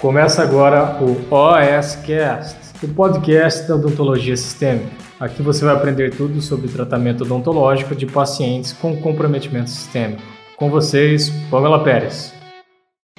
[0.00, 4.90] Começa agora o OSCast, o podcast da odontologia sistêmica.
[5.20, 10.22] Aqui você vai aprender tudo sobre tratamento odontológico de pacientes com comprometimento sistêmico.
[10.56, 12.32] Com vocês, Pamela Pérez.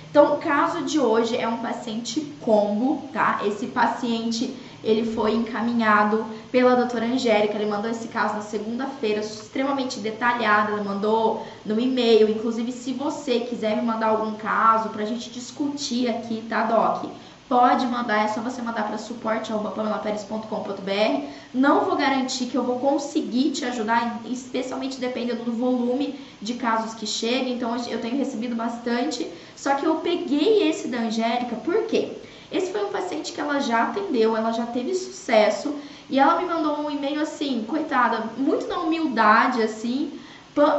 [0.09, 3.41] Então, o caso de hoje é um paciente combo, tá?
[3.45, 4.51] Esse paciente
[4.83, 10.83] ele foi encaminhado pela doutora Angélica, ele mandou esse caso na segunda-feira, extremamente detalhado, ela
[10.83, 16.43] mandou no e-mail, inclusive se você quiser me mandar algum caso pra gente discutir aqui,
[16.49, 17.05] tá, Doc?
[17.47, 21.25] Pode mandar, é só você mandar para suporte.pamelaperes.com.br.
[21.53, 26.93] Não vou garantir que eu vou conseguir te ajudar, especialmente dependendo do volume de casos
[26.93, 27.55] que cheguem.
[27.55, 29.29] Então eu tenho recebido bastante.
[29.53, 32.13] Só que eu peguei esse da Angélica, por quê?
[32.49, 35.75] Esse foi um paciente que ela já atendeu, ela já teve sucesso
[36.11, 40.19] e ela me mandou um e-mail assim, coitada, muito na humildade assim.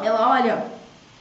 [0.05, 0.67] Ela, olha,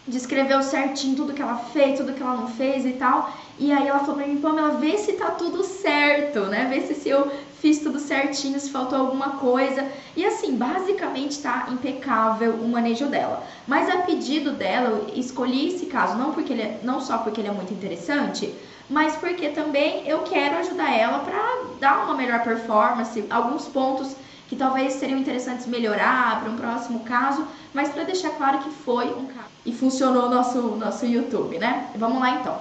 [0.06, 3.32] descreveu certinho tudo que ela fez, tudo que ela não fez e tal.
[3.58, 6.68] E aí ela falou pra mim, Pamela, vê se tá tudo certo, né?
[6.70, 7.32] Vê se, se eu
[7.62, 9.88] fiz tudo certinho, se faltou alguma coisa.
[10.18, 13.42] E assim, basicamente tá impecável o manejo dela.
[13.66, 17.40] Mas a pedido dela, eu escolhi esse caso não porque ele é, não só porque
[17.40, 18.54] ele é muito interessante,
[18.92, 24.14] mas porque também eu quero ajudar ela para dar uma melhor performance, alguns pontos
[24.50, 29.06] que talvez seriam interessantes melhorar para um próximo caso, mas para deixar claro que foi
[29.14, 31.90] um caso e funcionou nosso nosso YouTube, né?
[31.96, 32.60] Vamos lá então.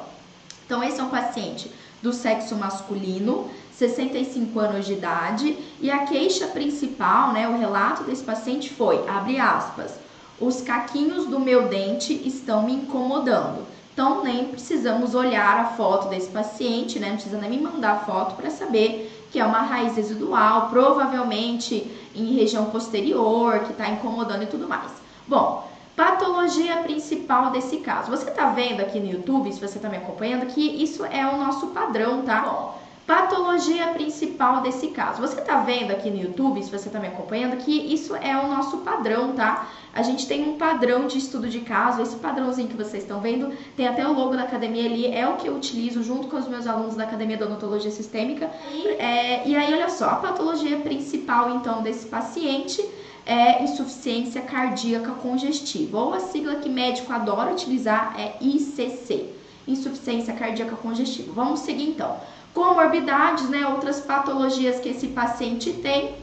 [0.64, 1.68] Então esse é um paciente
[2.00, 8.22] do sexo masculino, 65 anos de idade, e a queixa principal, né, o relato desse
[8.22, 9.94] paciente foi, abre aspas,
[10.38, 13.66] os caquinhos do meu dente estão me incomodando.
[14.00, 17.08] Então, nem precisamos olhar a foto desse paciente, né?
[17.08, 21.86] Não precisa nem me mandar a foto para saber que é uma raiz residual, provavelmente
[22.14, 24.90] em região posterior, que está incomodando e tudo mais.
[25.28, 28.10] Bom, patologia principal desse caso.
[28.10, 31.36] Você está vendo aqui no YouTube, se você está me acompanhando, que isso é o
[31.36, 32.40] nosso padrão, tá?
[32.40, 32.79] Bom,
[33.10, 35.20] Patologia principal desse caso.
[35.20, 38.46] Você tá vendo aqui no YouTube, se você tá me acompanhando, que isso é o
[38.46, 39.68] nosso padrão, tá?
[39.92, 43.52] A gente tem um padrão de estudo de caso, esse padrãozinho que vocês estão vendo,
[43.76, 46.46] tem até o logo da academia ali, é o que eu utilizo junto com os
[46.46, 48.48] meus alunos da Academia de Odontologia Sistêmica.
[48.72, 52.80] E, é, e aí, olha só, a patologia principal, então, desse paciente
[53.26, 59.30] é insuficiência cardíaca congestiva, ou a sigla que médico adora utilizar é ICC,
[59.66, 61.32] insuficiência cardíaca congestiva.
[61.32, 62.16] Vamos seguir então
[62.54, 66.14] comorbidades, né, outras patologias que esse paciente tem.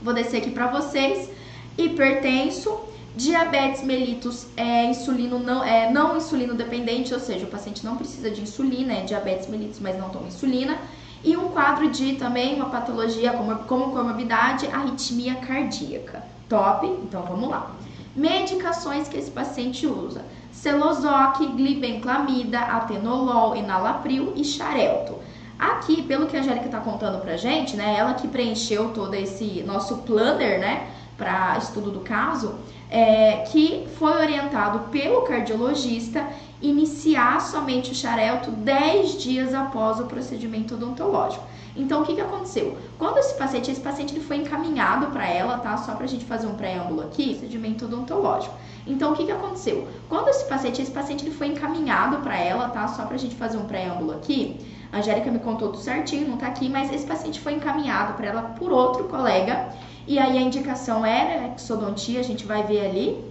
[0.00, 1.30] Vou descer aqui para vocês.
[1.76, 2.80] Hipertenso,
[3.16, 8.30] diabetes mellitus é insulino não é não insulino dependente, ou seja, o paciente não precisa
[8.30, 10.78] de insulina, é diabetes mellitus, mas não toma insulina.
[11.22, 16.22] E um quadro de também uma patologia como, como comorbidade, arritmia cardíaca.
[16.48, 16.86] Top?
[16.86, 17.72] Então vamos lá.
[18.14, 25.18] Medicações que esse paciente usa: Celozoc, glibenclamida, atenolol, enalapril e xarelto.
[25.58, 29.62] Aqui, pelo que a Angélica está contando pra gente, né, ela que preencheu todo esse
[29.66, 32.54] nosso planner, né, para estudo do caso,
[32.88, 36.24] é, que foi orientado pelo cardiologista
[36.62, 41.44] iniciar somente o xarelto 10 dias após o procedimento odontológico.
[41.76, 42.76] Então, o que, que aconteceu?
[42.98, 45.76] Quando esse paciente, esse paciente ele foi encaminhado para ela, tá?
[45.76, 48.54] Só para a gente fazer um preâmbulo aqui, procedimento odontológico.
[48.86, 49.86] Então, o que, que aconteceu?
[50.08, 52.88] Quando esse paciente, esse paciente ele foi encaminhado para ela, tá?
[52.88, 54.58] Só para a gente fazer um preâmbulo aqui,
[54.92, 58.26] a Angélica me contou tudo certinho, não tá aqui, mas esse paciente foi encaminhado para
[58.26, 59.68] ela por outro colega.
[60.06, 63.24] E aí a indicação era exodontia, a gente vai ver ali,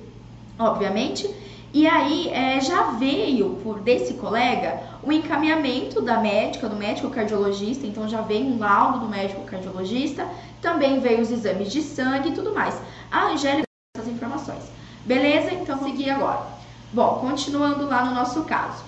[0.59, 1.27] obviamente.
[1.73, 7.85] E aí é, já veio por desse colega o encaminhamento da médica, do médico cardiologista,
[7.85, 10.27] então já veio um laudo do médico cardiologista,
[10.61, 12.79] também veio os exames de sangue e tudo mais.
[13.11, 14.63] A Angélica essas informações.
[15.05, 15.51] Beleza?
[15.53, 16.45] Então seguir agora.
[16.93, 18.83] Bom, continuando lá no nosso caso.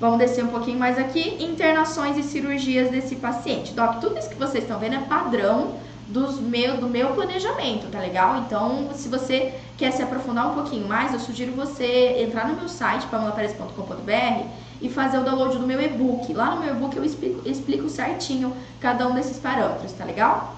[0.00, 1.42] Vamos descer um pouquinho mais aqui.
[1.42, 3.72] Internações e cirurgias desse paciente.
[3.72, 5.74] Doc, tudo isso que vocês estão vendo é padrão
[6.06, 8.38] dos meu, do meu planejamento, tá legal?
[8.38, 12.68] Então, se você quer se aprofundar um pouquinho mais, eu sugiro você entrar no meu
[12.68, 14.46] site, pamelapares.com.br
[14.80, 16.32] e fazer o download do meu e-book.
[16.32, 20.54] Lá no meu e-book eu explico, explico certinho cada um desses parâmetros, tá legal?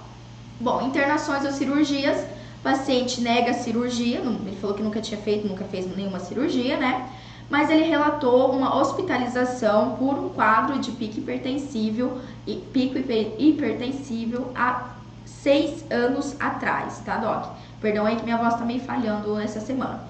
[0.60, 2.24] Bom, internações ou cirurgias.
[2.62, 7.08] Paciente nega cirurgia, ele falou que nunca tinha feito, nunca fez nenhuma cirurgia, né?
[7.50, 12.18] Mas ele relatou uma hospitalização por um quadro de pico hipertensível,
[12.72, 14.90] pico hipertensível há
[15.26, 17.56] seis anos atrás, tá, Doc?
[17.80, 20.08] Perdão aí que minha voz tá meio falhando nessa semana.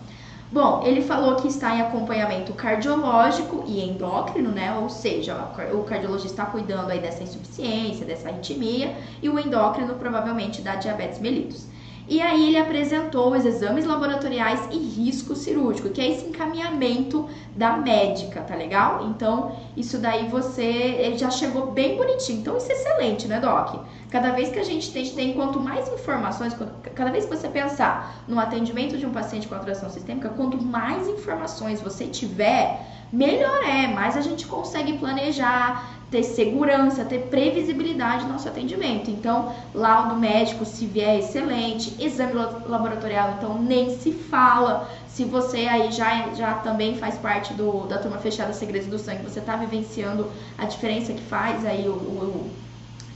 [0.53, 4.77] Bom, ele falou que está em acompanhamento cardiológico e endócrino, né?
[4.79, 5.37] Ou seja,
[5.73, 11.21] o cardiologista está cuidando aí dessa insuficiência, dessa arritmia, e o endócrino provavelmente da diabetes
[11.21, 11.67] mellitus.
[12.11, 17.77] E aí ele apresentou os exames laboratoriais e risco cirúrgico, que é esse encaminhamento da
[17.77, 19.07] médica, tá legal?
[19.09, 22.41] Então, isso daí você já chegou bem bonitinho.
[22.41, 23.85] Então, isso é excelente, né, Doc?
[24.11, 26.53] Cada vez que a gente tem, tem quanto mais informações,
[26.97, 31.07] cada vez que você pensar no atendimento de um paciente com atração sistêmica, quanto mais
[31.07, 32.81] informações você tiver,
[33.13, 39.11] melhor é, mais a gente consegue planejar, ter segurança, ter previsibilidade no nosso atendimento.
[39.11, 41.95] Então, laudo médico, se vier, excelente.
[42.03, 42.33] Exame
[42.67, 44.91] laboratorial, então, nem se fala.
[45.07, 49.23] Se você aí já, já também faz parte do, da turma fechada Segredos do Sangue,
[49.23, 50.29] você está vivenciando
[50.59, 52.51] a diferença que faz aí o, o,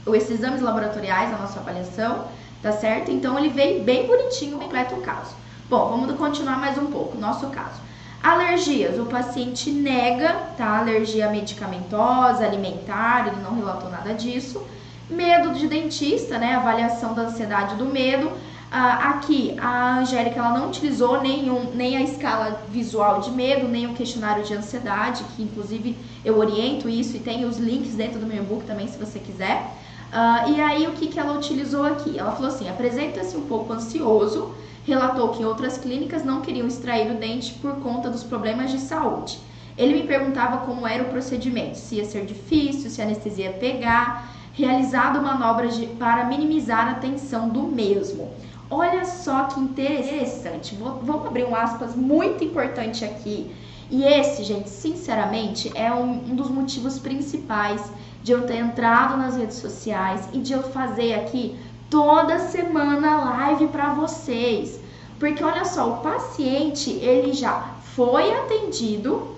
[0.05, 2.25] o, esses exames laboratoriais, a nossa avaliação,
[2.61, 3.11] tá certo?
[3.11, 5.35] Então, ele veio bem bonitinho, completo o caso.
[5.69, 7.84] Bom, vamos continuar mais um pouco, nosso caso.
[8.25, 10.79] Alergias, o paciente nega, tá?
[10.79, 14.65] Alergia medicamentosa, alimentar, ele não relatou nada disso.
[15.07, 16.55] Medo de dentista, né?
[16.55, 18.31] Avaliação da ansiedade do medo.
[18.71, 23.85] Ah, aqui, a Angélica ela não utilizou nenhum, nem a escala visual de medo, nem
[23.85, 25.95] o questionário de ansiedade, que inclusive
[26.25, 29.71] eu oriento isso e tem os links dentro do meu e-book também, se você quiser.
[30.11, 32.17] Ah, e aí, o que, que ela utilizou aqui?
[32.17, 34.55] Ela falou assim: apresenta-se um pouco ansioso,
[34.85, 39.39] relatou que outras clínicas não queriam extrair o dente por conta dos problemas de saúde.
[39.77, 43.53] Ele me perguntava como era o procedimento, se ia ser difícil, se a anestesia ia
[43.53, 48.31] pegar, realizado manobras de, para minimizar a tensão do mesmo.
[48.69, 50.75] Olha só que interessante.
[50.75, 53.51] Vou, vamos abrir um aspas muito importante aqui.
[53.91, 57.81] E esse, gente, sinceramente, é um, um dos motivos principais
[58.23, 61.55] de eu ter entrado nas redes sociais e de eu fazer aqui
[61.95, 64.77] toda semana live para vocês.
[65.17, 69.33] Porque olha só, o paciente, ele já foi atendido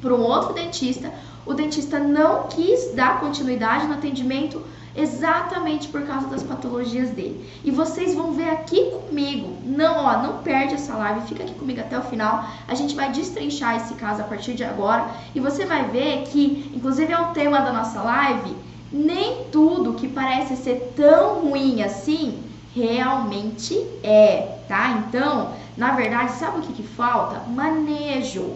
[0.00, 1.12] por um outro dentista,
[1.46, 4.60] o dentista não quis dar continuidade no atendimento
[4.96, 7.48] exatamente por causa das patologias dele.
[7.62, 9.56] E vocês vão ver aqui comigo.
[9.64, 12.44] Não, ó, não perde essa live, fica aqui comigo até o final.
[12.66, 16.68] A gente vai destrinchar esse caso a partir de agora e você vai ver que,
[16.74, 18.56] inclusive é o tema da nossa live,
[18.92, 22.42] nem tudo que parece ser tão ruim assim
[22.74, 25.04] realmente é, tá?
[25.06, 27.40] Então, na verdade, sabe o que, que falta?
[27.48, 28.54] Manejo.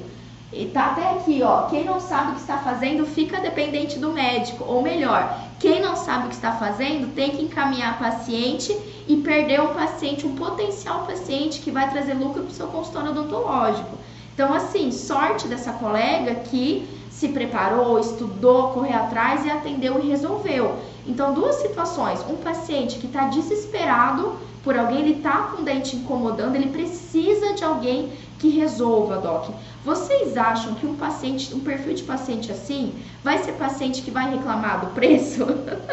[0.53, 1.63] E tá até aqui, ó.
[1.63, 4.65] Quem não sabe o que está fazendo fica dependente do médico.
[4.65, 8.75] Ou melhor, quem não sabe o que está fazendo tem que encaminhar paciente
[9.09, 13.11] e perder um paciente, um potencial paciente que vai trazer lucro para o seu consultório
[13.11, 13.99] odontológico.
[14.33, 16.87] Então, assim, sorte dessa colega que
[17.19, 20.77] se preparou, estudou, correu atrás e atendeu e resolveu.
[21.07, 25.97] Então, duas situações: um paciente que está desesperado por alguém, ele está com o dente
[25.97, 29.49] incomodando, ele precisa de alguém que resolva, Doc.
[29.83, 32.93] Vocês acham que um paciente, um perfil de paciente assim,
[33.25, 35.47] vai ser paciente que vai reclamar do preço?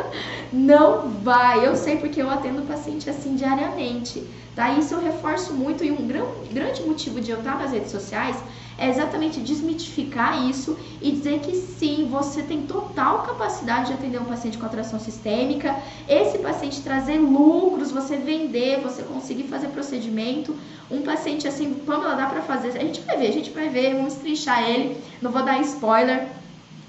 [0.51, 1.65] Não vai.
[1.65, 4.27] Eu sei porque eu atendo paciente assim diariamente.
[4.55, 4.73] Tá?
[4.73, 6.07] Isso eu reforço muito e um
[6.51, 8.37] grande motivo de eu estar nas redes sociais
[8.77, 14.25] é exatamente desmitificar isso e dizer que sim, você tem total capacidade de atender um
[14.25, 15.75] paciente com atração sistêmica,
[16.07, 20.55] esse paciente trazer lucros, você vender, você conseguir fazer procedimento.
[20.89, 22.69] Um paciente assim, Pamela, dá pra fazer?
[22.69, 26.27] A gente vai ver, a gente vai ver, vamos trinchar ele, não vou dar spoiler.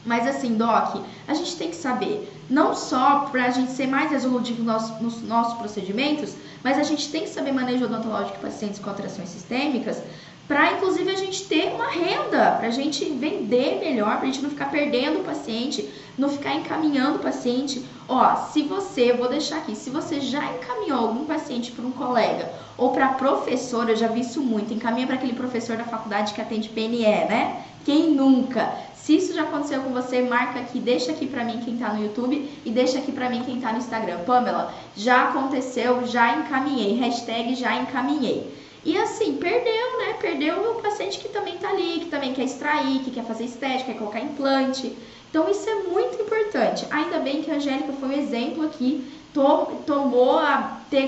[0.05, 4.11] Mas assim, Doc, a gente tem que saber, não só para a gente ser mais
[4.11, 8.79] resolutivo nos, nos nossos procedimentos, mas a gente tem que saber manejo odontológico de pacientes
[8.79, 10.03] com atrações sistêmicas,
[10.47, 14.43] para inclusive a gente ter uma renda, para a gente vender melhor, para a gente
[14.43, 17.85] não ficar perdendo o paciente, não ficar encaminhando o paciente.
[18.07, 22.53] Ó, se você, vou deixar aqui, se você já encaminhou algum paciente para um colega
[22.77, 26.41] ou para professor, eu já vi isso muito, encaminha para aquele professor da faculdade que
[26.41, 27.65] atende PNE, né?
[27.85, 28.71] Quem nunca?
[28.95, 32.03] Se isso já aconteceu com você, marca aqui, deixa aqui pra mim quem tá no
[32.03, 34.21] YouTube e deixa aqui pra mim quem tá no Instagram.
[34.21, 36.99] Pamela, já aconteceu, já encaminhei.
[36.99, 38.64] Hashtag já encaminhei.
[38.85, 40.15] E assim, perdeu, né?
[40.21, 43.93] Perdeu o paciente que também tá ali, que também quer extrair, que quer fazer estética,
[43.93, 44.97] quer colocar implante.
[45.31, 46.87] Então isso é muito importante.
[46.91, 50.39] Ainda bem que a Angélica foi um exemplo aqui, tomou,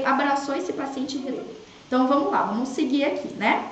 [0.04, 1.22] abraçou esse paciente.
[1.86, 3.70] Então vamos lá, vamos seguir aqui, né?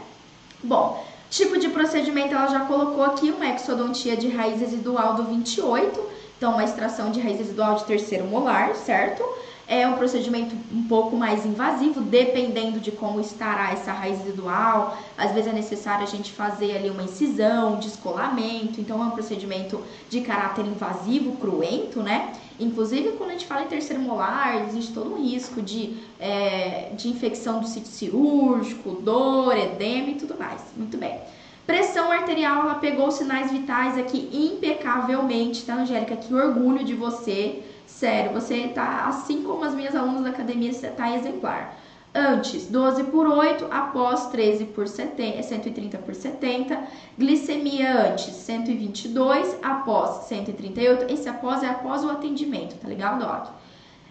[0.63, 6.01] Bom, Tipo de procedimento, ela já colocou aqui uma exodontia de raiz residual do 28,
[6.39, 9.25] então uma extração de raiz residual de terceiro molar, certo?
[9.67, 14.99] É um procedimento um pouco mais invasivo, dependendo de como estará essa raiz residual.
[15.17, 19.83] Às vezes é necessário a gente fazer ali uma incisão, descolamento, então é um procedimento
[20.11, 22.33] de caráter invasivo, cruento, né?
[22.61, 27.09] Inclusive, quando a gente fala em terceiro molar, existe todo um risco de, é, de
[27.09, 30.63] infecção do sítio cirúrgico, dor, edema e tudo mais.
[30.77, 31.19] Muito bem.
[31.67, 36.15] Pressão arterial, ela pegou os sinais vitais aqui impecavelmente, tá, Angélica?
[36.15, 37.63] Que orgulho de você.
[37.87, 41.77] Sério, você tá, assim como as minhas alunas da academia, você tá exemplar.
[42.15, 46.81] Antes, 12 por 8, após 13 por 70, 130 por 70.
[47.19, 51.13] Glicemia antes, 122, após 138.
[51.13, 53.49] Esse após é após o atendimento, tá legal, Doc?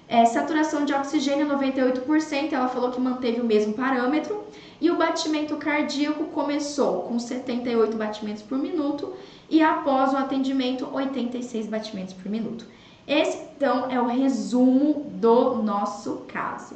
[0.08, 4.44] É, saturação de oxigênio 98%, ela falou que manteve o mesmo parâmetro.
[4.82, 9.14] E o batimento cardíaco começou com 78 batimentos por minuto
[9.50, 12.66] e após o atendimento, 86 batimentos por minuto.
[13.08, 16.76] Esse então é o resumo do nosso caso.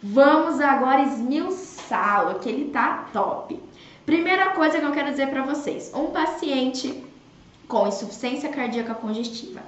[0.00, 3.60] Vamos agora esmiuçá-lo, que ele tá top.
[4.06, 7.04] Primeira coisa que eu quero dizer para vocês: um paciente
[7.66, 9.60] com insuficiência cardíaca congestiva,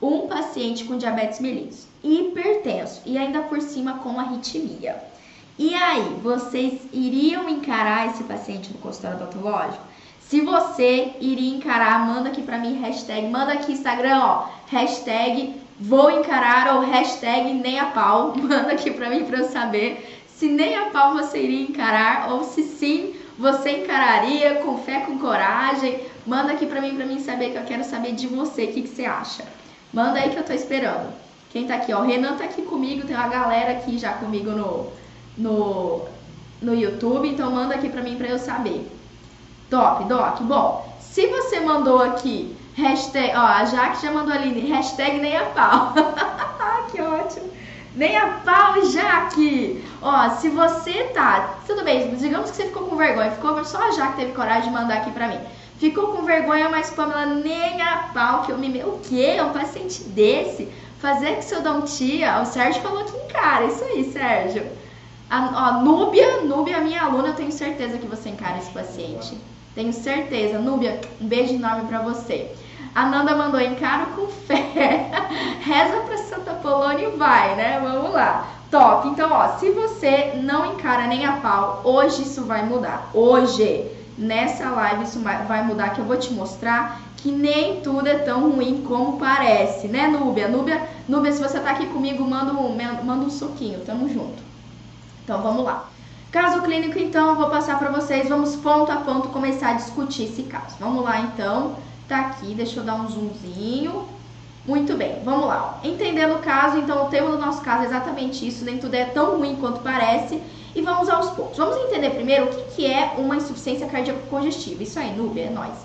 [0.00, 5.02] um paciente com diabetes mellitus, hipertenso e ainda por cima com arritmia.
[5.58, 9.89] E aí, vocês iriam encarar esse paciente no consultório odontológico?
[10.30, 16.08] Se você iria encarar, manda aqui para mim hashtag, manda aqui Instagram, ó, hashtag vou
[16.08, 20.76] encarar ou hashtag nem a pau, manda aqui para mim para eu saber se nem
[20.76, 26.00] a pau você iria encarar ou se sim você encararia com fé, com coragem.
[26.24, 28.82] Manda aqui para mim para mim saber que eu quero saber de você, o que,
[28.82, 29.42] que você acha.
[29.92, 31.12] Manda aí que eu tô esperando.
[31.50, 34.52] Quem tá aqui, ó, o Renan tá aqui comigo, tem uma galera aqui já comigo
[34.52, 34.92] no
[35.36, 36.04] no
[36.62, 38.99] no YouTube, então manda aqui para mim para eu saber.
[39.70, 40.40] Top, Doc.
[40.42, 45.44] Bom, se você mandou aqui hashtag, ó, a Jaque já mandou ali, hashtag nem a
[45.44, 45.94] pau.
[46.90, 47.50] que ótimo.
[47.94, 49.84] Nem a pau, Jaque.
[50.02, 53.90] Ó, se você tá, tudo bem, digamos que você ficou com vergonha, ficou só a
[53.92, 55.38] Jaque teve coragem de mandar aqui pra mim.
[55.78, 58.82] Ficou com vergonha, mas Pamela, nem a pau, que eu me...
[58.82, 59.38] O quê?
[59.40, 60.68] Um paciente desse?
[60.98, 64.66] Fazer que seu dom tia, o Sérgio falou que encara, isso aí, Sérgio.
[65.30, 69.38] A, ó, Núbia, Núbia, é minha aluna, eu tenho certeza que você encara esse paciente.
[69.74, 70.58] Tenho certeza.
[70.58, 72.50] Núbia, um beijo enorme para você.
[72.94, 75.10] A Nanda mandou encaro com fé.
[75.62, 77.80] Reza para Santa Polônia e vai, né?
[77.80, 78.48] Vamos lá.
[78.70, 79.08] Top.
[79.08, 83.10] Então, ó, se você não encara nem a pau, hoje isso vai mudar.
[83.14, 83.86] Hoje,
[84.18, 88.50] nessa live, isso vai mudar, que eu vou te mostrar que nem tudo é tão
[88.50, 90.48] ruim como parece, né, Núbia?
[90.48, 92.74] Núbia, Núbia se você tá aqui comigo, manda um,
[93.04, 93.80] manda um soquinho.
[93.84, 94.42] Tamo junto.
[95.22, 95.88] Então, vamos lá.
[96.30, 100.26] Caso clínico, então, eu vou passar para vocês, vamos ponto a ponto começar a discutir
[100.26, 100.76] esse caso.
[100.78, 101.74] Vamos lá, então,
[102.06, 104.06] tá aqui, deixa eu dar um zoomzinho.
[104.64, 105.80] Muito bem, vamos lá.
[105.82, 109.06] Entendendo o caso, então, o tema do nosso caso é exatamente isso, nem tudo é
[109.06, 110.40] tão ruim quanto parece.
[110.72, 111.58] E vamos aos pontos.
[111.58, 114.84] Vamos entender primeiro o que, que é uma insuficiência cardíaca congestiva.
[114.84, 115.78] Isso aí, Nubia, é nóis.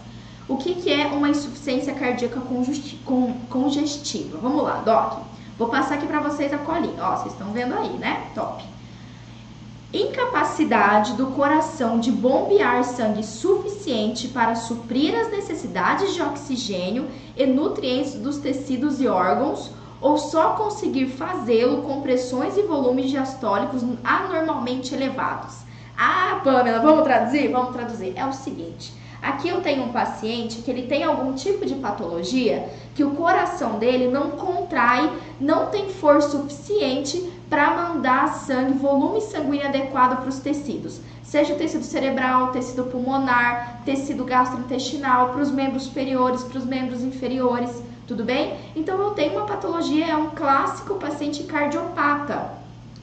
[0.48, 2.40] O que, que é uma insuficiência cardíaca
[3.50, 4.38] congestiva?
[4.40, 5.24] Vamos lá, Doc.
[5.58, 7.02] Vou passar aqui para vocês a colinha.
[7.02, 8.28] Ó, vocês estão vendo aí, né?
[8.36, 8.75] Top
[9.96, 18.16] incapacidade do coração de bombear sangue suficiente para suprir as necessidades de oxigênio e nutrientes
[18.16, 19.72] dos tecidos e órgãos,
[20.02, 25.56] ou só conseguir fazê-lo com pressões e volumes diastólicos anormalmente elevados.
[25.98, 27.48] Ah, Pamela, vamos traduzir?
[27.50, 28.14] Vamos traduzir.
[28.18, 28.94] É o seguinte:
[29.26, 33.80] aqui eu tenho um paciente que ele tem algum tipo de patologia que o coração
[33.80, 40.40] dele não contrai, não tem força suficiente para mandar sangue, volume sanguíneo adequado para os
[40.40, 47.02] tecidos, seja tecido cerebral, tecido pulmonar, tecido gastrointestinal, para os membros superiores, para os membros
[47.04, 48.56] inferiores, tudo bem?
[48.76, 52.54] Então eu tenho uma patologia, é um clássico paciente cardiopata.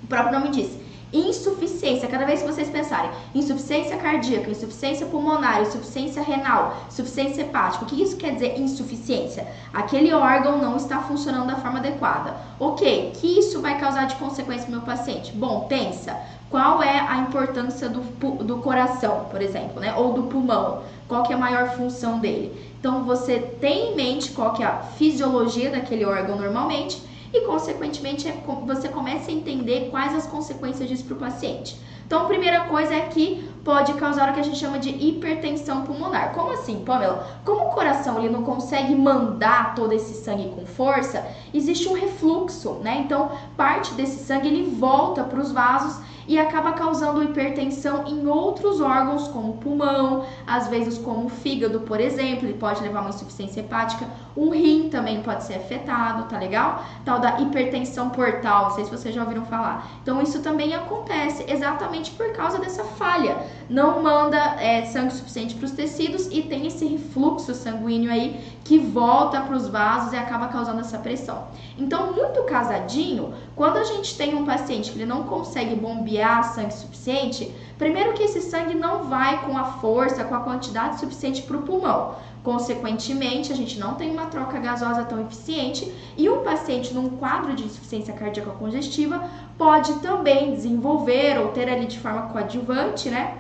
[0.03, 0.82] O próprio nome diz,
[1.13, 7.89] insuficiência, cada vez que vocês pensarem, insuficiência cardíaca, insuficiência pulmonar, insuficiência renal, insuficiência hepática, o
[7.89, 9.47] que isso quer dizer insuficiência?
[9.73, 12.37] Aquele órgão não está funcionando da forma adequada.
[12.59, 15.33] Ok, que isso vai causar de consequência no meu paciente?
[15.33, 16.17] Bom, pensa,
[16.53, 18.01] qual é a importância do,
[18.45, 19.95] do coração, por exemplo, né?
[19.97, 20.83] Ou do pulmão?
[21.09, 22.73] Qual que é a maior função dele?
[22.79, 27.03] Então você tem em mente qual que é a fisiologia daquele órgão normalmente
[27.33, 31.81] e, consequentemente, é você começa a entender quais as consequências disso para o paciente.
[32.07, 35.83] Então, a primeira coisa é que pode causar o que a gente chama de hipertensão
[35.83, 36.35] pulmonar.
[36.35, 37.41] Como assim, Pamela?
[37.45, 42.75] Como o coração ele não consegue mandar todo esse sangue com força, existe um refluxo,
[42.83, 43.03] né?
[43.05, 48.81] Então, parte desse sangue ele volta para os vasos e acaba causando hipertensão em outros
[48.81, 53.11] órgãos, como o pulmão, às vezes como o fígado, por exemplo, ele pode levar uma
[53.11, 56.85] insuficiência hepática, o rim também pode ser afetado, tá legal?
[57.05, 59.91] Tal da hipertensão portal, não sei se vocês já ouviram falar.
[60.03, 63.37] Então isso também acontece exatamente por causa dessa falha.
[63.69, 68.79] Não manda é, sangue suficiente para os tecidos e tem esse refluxo sanguíneo aí que
[68.79, 71.45] volta para os vasos e acaba causando essa pressão.
[71.77, 76.73] Então, muito casadinho, quando a gente tem um paciente que ele não consegue bombear sangue
[76.73, 81.57] suficiente, primeiro que esse sangue não vai com a força, com a quantidade suficiente para
[81.57, 82.15] o pulmão.
[82.43, 87.55] Consequentemente, a gente não tem uma troca gasosa tão eficiente e um paciente num quadro
[87.55, 89.23] de insuficiência cardíaca congestiva
[89.57, 93.39] pode também desenvolver ou ter ali de forma coadjuvante, né,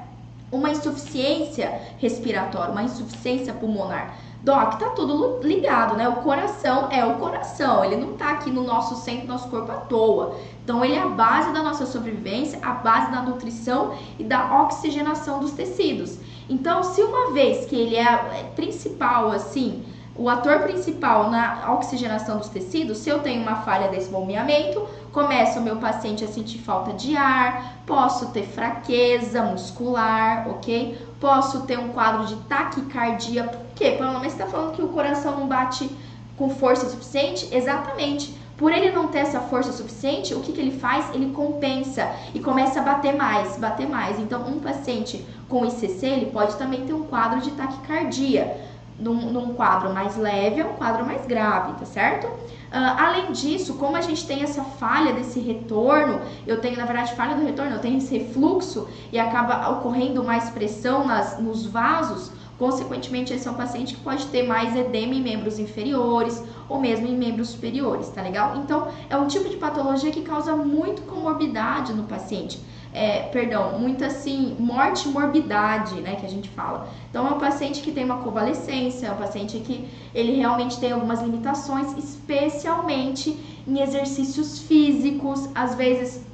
[0.53, 4.15] uma insuficiência respiratória, uma insuficiência pulmonar.
[4.43, 6.09] Doc, tá tudo ligado, né?
[6.09, 9.77] O coração é o coração, ele não tá aqui no nosso centro, nosso corpo à
[9.77, 10.37] toa.
[10.65, 15.39] Então, ele é a base da nossa sobrevivência, a base da nutrição e da oxigenação
[15.39, 16.19] dos tecidos.
[16.49, 19.85] Então, se uma vez que ele é, é principal, assim,
[20.15, 25.59] o ator principal na oxigenação dos tecidos, se eu tenho uma falha desse bombeamento, começa
[25.59, 30.99] o meu paciente a sentir falta de ar, posso ter fraqueza muscular, ok?
[31.19, 33.45] Posso ter um quadro de taquicardia.
[33.45, 33.93] Por quê?
[33.93, 35.91] Pelo menos está falando que o coração não bate
[36.37, 37.49] com força suficiente?
[37.51, 38.42] Exatamente.
[38.63, 41.13] Por ele não ter essa força suficiente, o que, que ele faz?
[41.13, 44.21] Ele compensa e começa a bater mais, bater mais.
[44.21, 48.57] Então, um paciente com ICC, ele pode também ter um quadro de taquicardia
[49.01, 52.29] num, num quadro mais leve a um quadro mais grave, tá certo?
[52.29, 57.17] Uh, além disso, como a gente tem essa falha desse retorno, eu tenho, na verdade,
[57.17, 62.31] falha do retorno, eu tenho esse refluxo e acaba ocorrendo mais pressão nas, nos vasos,
[62.63, 67.09] consequentemente, esse é um paciente que pode ter mais edema em membros inferiores ou mesmo
[67.09, 68.57] em membros superiores, tá legal?
[68.59, 72.61] Então, é um tipo de patologia que causa muito comorbidade no paciente
[72.93, 76.89] é, perdão, muita assim, morte morbidade, né, que a gente fala.
[77.09, 80.93] Então, é um paciente que tem uma convalescência, é um paciente que ele realmente tem
[80.93, 83.35] algumas limitações, especialmente
[83.67, 86.27] em exercícios físicos, às vezes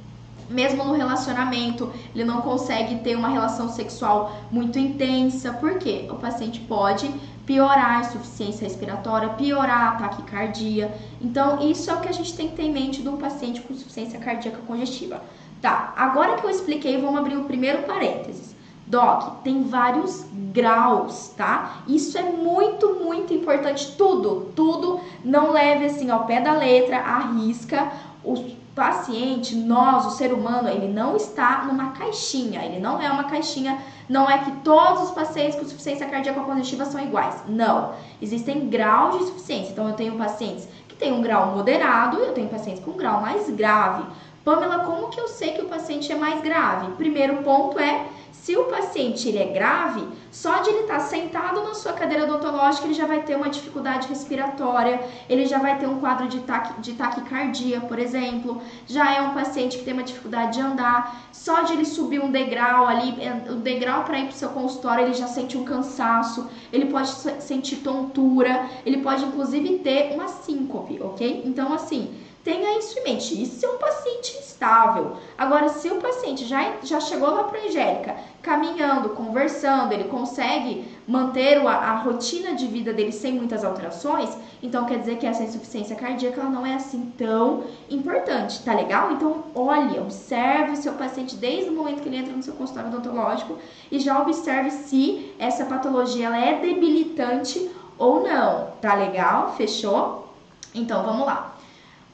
[0.49, 6.59] mesmo no relacionamento, ele não consegue ter uma relação sexual muito intensa, porque o paciente
[6.61, 7.09] pode
[7.45, 10.93] piorar a insuficiência respiratória, piorar a taquicardia.
[11.21, 13.61] Então, isso é o que a gente tem que ter em mente de um paciente
[13.61, 15.21] com insuficiência cardíaca congestiva.
[15.61, 18.55] Tá, agora que eu expliquei, vamos abrir o primeiro parênteses.
[18.85, 21.83] Doc, tem vários graus, tá?
[21.87, 23.95] Isso é muito, muito importante.
[23.95, 27.91] Tudo, tudo não leve assim ao pé da letra, arrisca.
[28.23, 28.35] O
[28.79, 32.63] paciente, nós, o ser humano, ele não está numa caixinha.
[32.63, 33.77] Ele não é uma caixinha.
[34.07, 37.43] Não é que todos os pacientes com insuficiência cardíaca congestiva são iguais.
[37.45, 37.93] Não.
[38.21, 39.73] Existem graus de insuficiência.
[39.73, 42.97] Então, eu tenho pacientes que têm um grau moderado e eu tenho pacientes com um
[42.97, 44.05] grau mais grave.
[44.45, 46.93] Pamela, como que eu sei que o paciente é mais grave?
[46.93, 48.05] Primeiro ponto é,
[48.49, 52.87] se o paciente ele é grave, só de ele estar sentado na sua cadeira odontológica,
[52.87, 56.81] ele já vai ter uma dificuldade respiratória, ele já vai ter um quadro de, taqui,
[56.81, 61.61] de taquicardia, por exemplo, já é um paciente que tem uma dificuldade de andar, só
[61.61, 63.13] de ele subir um degrau ali,
[63.51, 67.09] o degrau para ir para o seu consultório, ele já sente um cansaço, ele pode
[67.43, 71.43] sentir tontura, ele pode inclusive ter uma síncope, ok?
[71.45, 72.15] Então, assim,
[72.49, 73.43] Tenha isso em mente.
[73.43, 75.17] Isso é um paciente instável.
[75.37, 80.83] Agora, se o paciente já, já chegou lá para a Angélica, caminhando, conversando, ele consegue
[81.07, 85.43] manter a, a, rotina de vida dele sem muitas alterações, então quer dizer que essa
[85.43, 89.11] insuficiência cardíaca não é assim tão importante, tá legal?
[89.11, 92.89] Então, olha, observe o seu paciente desde o momento que ele entra no seu consultório
[92.89, 93.59] odontológico
[93.91, 99.53] e já observe se essa patologia ela é debilitante ou não, tá legal?
[99.55, 100.33] Fechou?
[100.73, 101.58] Então, vamos lá.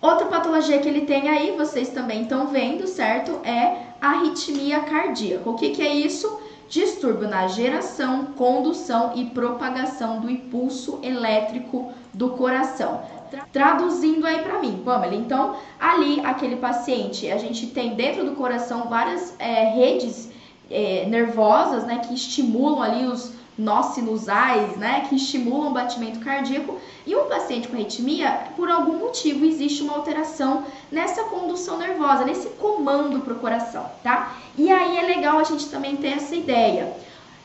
[0.02, 3.40] Outra patologia que ele tem aí, vocês também estão vendo, certo?
[3.44, 5.50] É arritmia cardíaca.
[5.50, 6.40] O que, que é isso?
[6.68, 13.02] Distúrbio na geração, condução e propagação do impulso elétrico do coração.
[13.52, 18.88] Traduzindo aí para mim, Pamela, então ali aquele paciente, a gente tem dentro do coração
[18.88, 20.32] várias é, redes
[20.70, 26.78] é, nervosas, né, que estimulam ali os nós sinusais, né, que estimulam o batimento cardíaco,
[27.06, 32.50] e um paciente com arritmia, por algum motivo, existe uma alteração nessa condução nervosa, nesse
[32.50, 34.36] comando para o coração, tá?
[34.58, 36.94] E aí é legal a gente também ter essa ideia.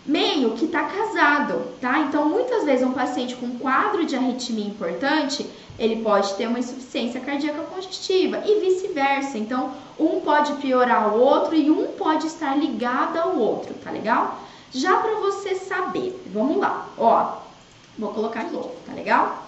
[0.04, 2.00] Meio que tá casado, tá?
[2.00, 5.46] Então, muitas vezes um paciente com quadro de arritmia importante,
[5.78, 9.38] ele pode ter uma insuficiência cardíaca congestiva e vice-versa.
[9.38, 14.40] Então, um pode piorar o outro e um pode estar ligado ao outro, tá legal?
[14.72, 17.38] Já para você saber, vamos lá, ó,
[17.98, 19.46] vou colocar de novo, tá legal?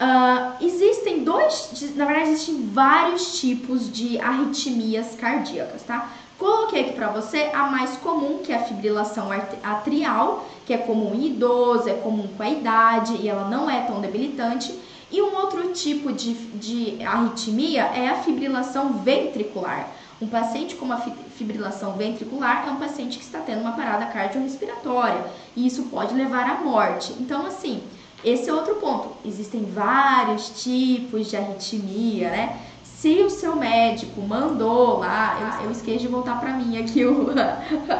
[0.00, 6.10] Uh, existem dois, na verdade existem vários tipos de arritmias cardíacas, tá?
[6.38, 9.28] Coloquei aqui para você a mais comum, que é a fibrilação
[9.62, 13.82] atrial, que é comum em idoso, é comum com a idade e ela não é
[13.82, 14.74] tão debilitante.
[15.10, 19.90] E um outro tipo de, de arritmia é a fibrilação ventricular.
[20.20, 25.24] Um paciente com uma fibrilação ventricular é um paciente que está tendo uma parada cardiorrespiratória
[25.56, 27.14] e isso pode levar à morte.
[27.18, 27.82] Então, assim,
[28.22, 29.12] esse é outro ponto.
[29.24, 32.60] Existem vários tipos de arritmia, né?
[32.84, 37.32] Se o seu médico mandou lá, eu, eu esqueci de voltar para mim aqui, eu,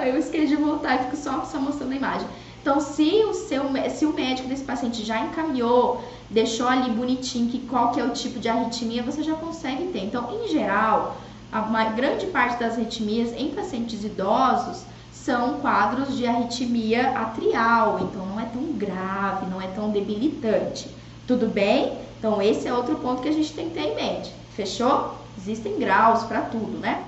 [0.07, 2.29] eu esqueci de voltar, fico só, só mostrando a imagem.
[2.61, 7.61] Então, se o, seu, se o médico desse paciente já encaminhou, deixou ali bonitinho que
[7.61, 10.05] qual que é o tipo de arritmia, você já consegue ter.
[10.05, 11.17] Então, em geral,
[11.53, 18.41] a grande parte das arritmias em pacientes idosos são quadros de arritmia atrial, então não
[18.41, 20.89] é tão grave, não é tão debilitante.
[21.27, 21.99] Tudo bem?
[22.19, 24.33] Então, esse é outro ponto que a gente tem que ter em mente.
[24.55, 25.15] Fechou?
[25.39, 27.05] Existem graus para tudo, né?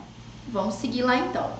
[0.49, 1.51] Vamos seguir lá então.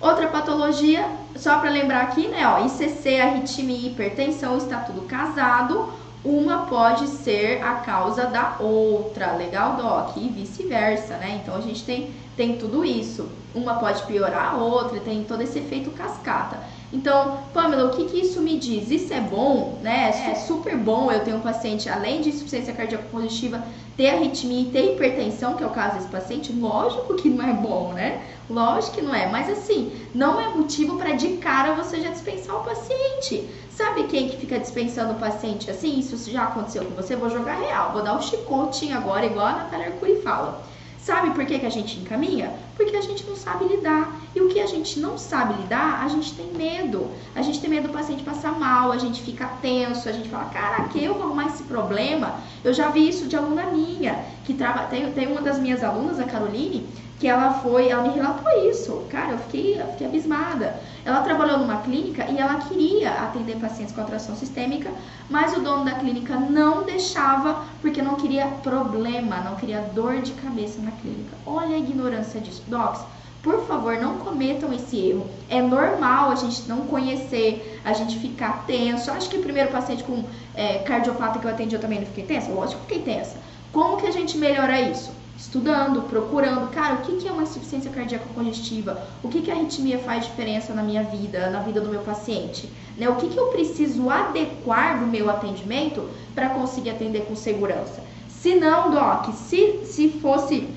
[0.00, 2.46] Outra patologia, só para lembrar aqui, né?
[2.46, 5.92] Ó, ICC, arritmia e hipertensão está tudo casado.
[6.22, 10.16] Uma pode ser a causa da outra, legal, Doc?
[10.16, 11.40] E vice-versa, né?
[11.42, 13.40] Então a gente tem, tem tudo isso.
[13.54, 16.62] Uma pode piorar a outra, tem todo esse efeito cascata.
[16.92, 18.90] Então, Pamela, o que, que isso me diz?
[18.90, 20.08] Isso é bom, né?
[20.08, 23.64] É super bom eu ter um paciente, além de insuficiência cardíaca congestiva,
[23.96, 26.52] ter arritmia e ter hipertensão, que é o caso desse paciente?
[26.52, 28.26] Lógico que não é bom, né?
[28.48, 29.28] Lógico que não é.
[29.30, 33.48] Mas assim, não é motivo para de cara você já dispensar o paciente.
[33.68, 35.98] Sabe quem que fica dispensando o paciente assim?
[35.98, 37.14] Isso já aconteceu com você?
[37.14, 40.66] Vou jogar real, vou dar um chicotinho agora, igual a Natália Arcuri fala.
[41.02, 42.52] Sabe por que, que a gente encaminha?
[42.76, 44.20] Porque a gente não sabe lidar.
[44.34, 47.10] E o que a gente não sabe lidar, a gente tem medo.
[47.34, 50.44] A gente tem medo do paciente passar mal, a gente fica tenso, a gente fala,
[50.50, 52.38] caraca, eu vou arrumar esse problema.
[52.62, 54.84] Eu já vi isso de aluna minha, que traba...
[54.84, 56.86] tem, tem uma das minhas alunas, a Caroline,
[57.20, 59.04] que ela foi, ela me relatou isso.
[59.10, 60.80] Cara, eu fiquei, eu fiquei abismada.
[61.04, 64.90] Ela trabalhou numa clínica e ela queria atender pacientes com atração sistêmica,
[65.28, 70.32] mas o dono da clínica não deixava porque não queria problema, não queria dor de
[70.32, 71.36] cabeça na clínica.
[71.44, 72.62] Olha a ignorância disso.
[72.66, 73.02] Docs,
[73.42, 75.26] por favor, não cometam esse erro.
[75.50, 79.10] É normal a gente não conhecer, a gente ficar tenso.
[79.10, 82.24] Acho que o primeiro paciente com é, cardiopata que eu atendi eu também não fiquei
[82.24, 82.50] tensa.
[82.50, 83.36] Lógico que fiquei tensa.
[83.70, 85.19] Como que a gente melhora isso?
[85.40, 89.00] Estudando, procurando, cara, o que, é uma insuficiência cardíaca congestiva?
[89.22, 92.70] O que, que a arritmia faz diferença na minha vida, na vida do meu paciente?
[92.98, 93.08] Né?
[93.08, 98.04] O que, que eu preciso adequar do meu atendimento para conseguir atender com segurança?
[98.28, 100.68] Se não, Doc, se, se fosse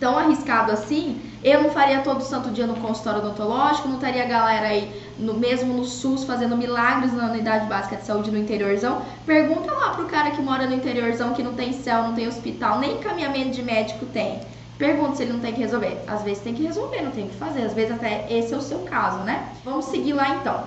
[0.00, 4.26] tão arriscado assim, eu não faria todo santo dia no consultório odontológico, não estaria a
[4.26, 9.02] galera aí, no, mesmo no SUS, fazendo milagres na unidade básica de saúde no interiorzão.
[9.26, 12.78] Pergunta lá pro cara que mora no interiorzão, que não tem céu, não tem hospital,
[12.78, 14.40] nem encaminhamento de médico tem.
[14.78, 15.98] Pergunta se ele não tem que resolver.
[16.06, 17.62] Às vezes tem que resolver, não tem que fazer.
[17.62, 19.48] Às vezes até esse é o seu caso, né?
[19.64, 20.64] Vamos seguir lá então.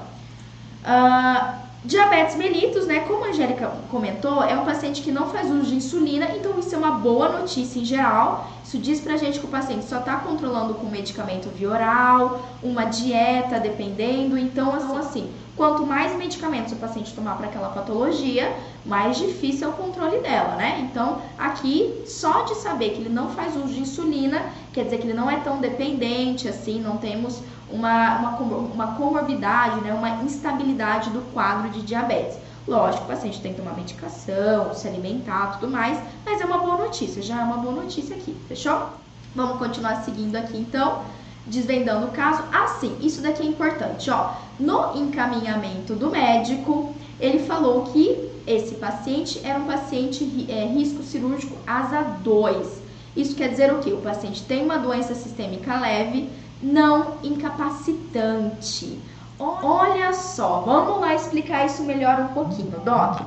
[0.84, 5.66] Uh, Diabetes mellitus, né, como a Angélica comentou, é um paciente que não faz uso
[5.66, 8.52] de insulina, então isso é uma boa notícia em geral.
[8.64, 12.86] Isso diz pra gente que o paciente só está controlando com medicamento via oral, uma
[12.86, 14.38] dieta dependendo.
[14.38, 19.74] Então, assim, quanto mais medicamentos o paciente tomar para aquela patologia, mais difícil é o
[19.74, 20.88] controle dela, né?
[20.88, 25.08] Então, aqui, só de saber que ele não faz uso de insulina, quer dizer que
[25.08, 27.42] ele não é tão dependente, assim, não temos
[27.74, 32.38] uma, uma, uma comorbidade, né, uma instabilidade do quadro de diabetes.
[32.68, 36.78] Lógico, o paciente tem que tomar medicação, se alimentar, tudo mais, mas é uma boa
[36.78, 38.90] notícia, já é uma boa notícia aqui, fechou?
[39.36, 41.02] Vamos continuar seguindo aqui então,
[41.46, 42.44] desvendando o caso.
[42.52, 44.34] Ah, sim, isso daqui é importante, ó.
[44.60, 51.56] No encaminhamento do médico, ele falou que esse paciente era um paciente é, risco cirúrgico
[51.66, 52.82] asa 2.
[53.16, 53.92] Isso quer dizer o que?
[53.92, 56.30] O paciente tem uma doença sistêmica leve,
[56.62, 59.00] não incapacitante.
[59.40, 63.22] Olha só, vamos lá explicar isso melhor um pouquinho, Doc.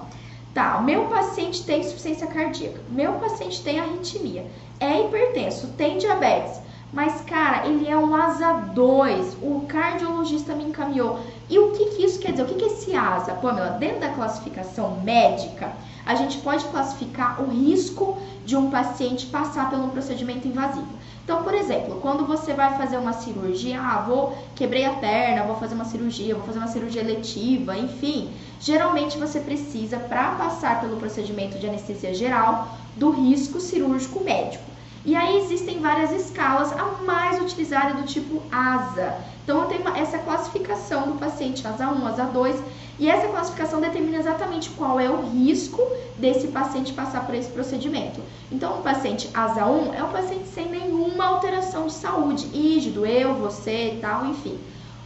[0.54, 4.46] Tá, meu paciente tem insuficiência cardíaca, meu paciente tem arritmia,
[4.78, 6.60] é hipertenso, tem diabetes,
[6.92, 11.18] mas cara, ele é um asa 2, o cardiologista me encaminhou.
[11.50, 12.44] E o que, que isso quer dizer?
[12.44, 13.70] O que, que é esse asa, Pamela?
[13.70, 15.72] Dentro da classificação médica,
[16.06, 20.86] a gente pode classificar o risco de um paciente passar por um procedimento invasivo.
[21.24, 25.56] Então, por exemplo, quando você vai fazer uma cirurgia, ah, vou quebrei a perna, vou
[25.56, 30.98] fazer uma cirurgia, vou fazer uma cirurgia eletiva, enfim, geralmente você precisa para passar pelo
[30.98, 34.73] procedimento de anestesia geral do risco cirúrgico médico.
[35.04, 39.14] E aí existem várias escalas, a mais utilizada é do tipo ASA.
[39.42, 42.62] Então eu tenho essa classificação do paciente ASA 1, ASA 2,
[42.98, 45.82] e essa classificação determina exatamente qual é o risco
[46.16, 48.20] desse paciente passar por esse procedimento.
[48.50, 53.34] Então, o paciente ASA 1 é um paciente sem nenhuma alteração de saúde, rígido, eu,
[53.34, 54.58] você tal, enfim.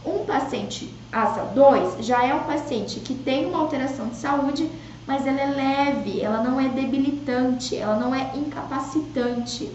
[0.05, 4.69] Um paciente ASA 2 já é um paciente que tem uma alteração de saúde,
[5.05, 9.71] mas ela é leve, ela não é debilitante, ela não é incapacitante.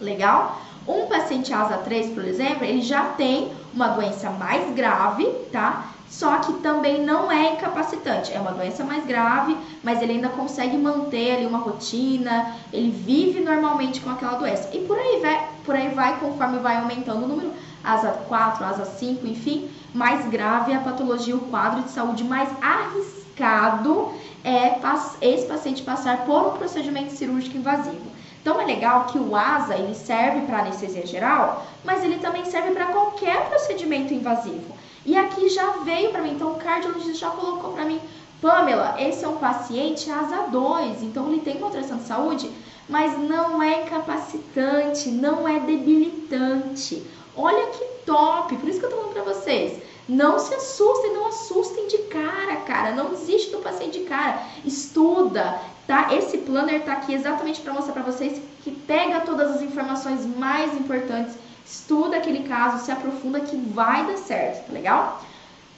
[0.00, 0.60] Legal?
[0.86, 5.86] Um paciente ASA 3, por exemplo, ele já tem uma doença mais grave, tá?
[6.08, 10.76] Só que também não é incapacitante, é uma doença mais grave, mas ele ainda consegue
[10.76, 14.68] manter ali uma rotina, ele vive normalmente com aquela doença.
[14.72, 17.52] E por aí vai, por aí vai conforme vai aumentando o número,
[17.82, 22.48] asa 4, asa 5, enfim, mais grave é a patologia, o quadro de saúde mais
[22.60, 24.12] arriscado
[24.44, 24.78] é
[25.20, 28.14] esse paciente passar por um procedimento cirúrgico invasivo.
[28.44, 32.72] Então é legal que o ASA ele serve para anestesia geral, mas ele também serve
[32.72, 34.76] para qualquer procedimento invasivo.
[35.06, 37.98] E aqui já veio para mim, então o cardiologista já colocou para mim,
[38.42, 42.50] Pamela, esse é um paciente ASA 2, então ele tem uma alteração de saúde,
[42.86, 47.02] mas não é incapacitante, não é debilitante.
[47.34, 49.82] Olha que top, por isso que eu tô falando para vocês.
[50.08, 52.92] Não se assustem, não assustem de cara, cara.
[52.92, 54.42] Não desiste do paciente de cara.
[54.64, 56.14] Estuda, tá?
[56.14, 60.74] Esse planner tá aqui exatamente para mostrar para vocês que pega todas as informações mais
[60.74, 65.22] importantes, estuda aquele caso, se aprofunda que vai dar certo, tá legal?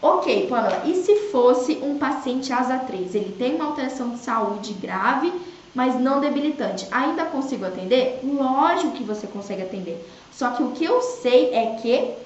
[0.00, 3.14] Ok, Pamela, e se fosse um paciente asa 3?
[3.14, 5.32] Ele tem uma alteração de saúde grave,
[5.74, 6.86] mas não debilitante.
[6.90, 8.20] Ainda consigo atender?
[8.22, 10.06] Lógico que você consegue atender.
[10.30, 12.25] Só que o que eu sei é que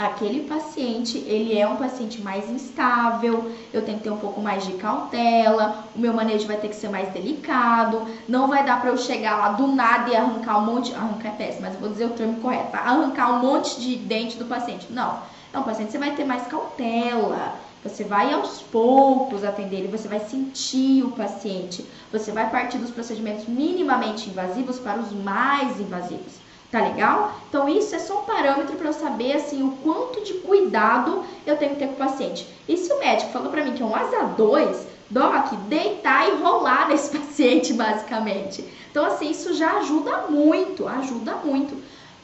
[0.00, 4.64] aquele paciente, ele é um paciente mais instável, eu tenho que ter um pouco mais
[4.64, 8.88] de cautela, o meu manejo vai ter que ser mais delicado, não vai dar para
[8.88, 12.06] eu chegar lá do nada e arrancar um monte, arrancar é péssimo, mas vou dizer
[12.06, 12.78] o termo correto, tá?
[12.78, 14.90] arrancar um monte de dente do paciente.
[14.90, 19.88] Não, é um paciente você vai ter mais cautela, você vai aos poucos atender ele,
[19.88, 25.78] você vai sentir o paciente, você vai partir dos procedimentos minimamente invasivos para os mais
[25.78, 26.40] invasivos.
[26.70, 27.34] Tá legal?
[27.48, 31.56] Então isso é só um parâmetro para eu saber assim o quanto de cuidado eu
[31.56, 32.46] tenho que ter com o paciente.
[32.68, 36.36] E se o médico falou para mim que é um asa 2, doc, deitar e
[36.40, 38.64] rolar nesse paciente basicamente.
[38.88, 41.76] Então assim, isso já ajuda muito, ajuda muito.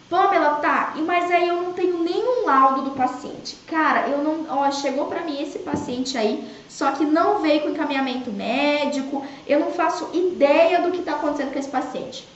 [0.09, 3.57] Pamela, tá, mas aí eu não tenho nenhum laudo do paciente.
[3.67, 7.71] Cara, eu não, ó, chegou para mim esse paciente aí, só que não veio com
[7.71, 12.36] encaminhamento médico, eu não faço ideia do que tá acontecendo com esse paciente.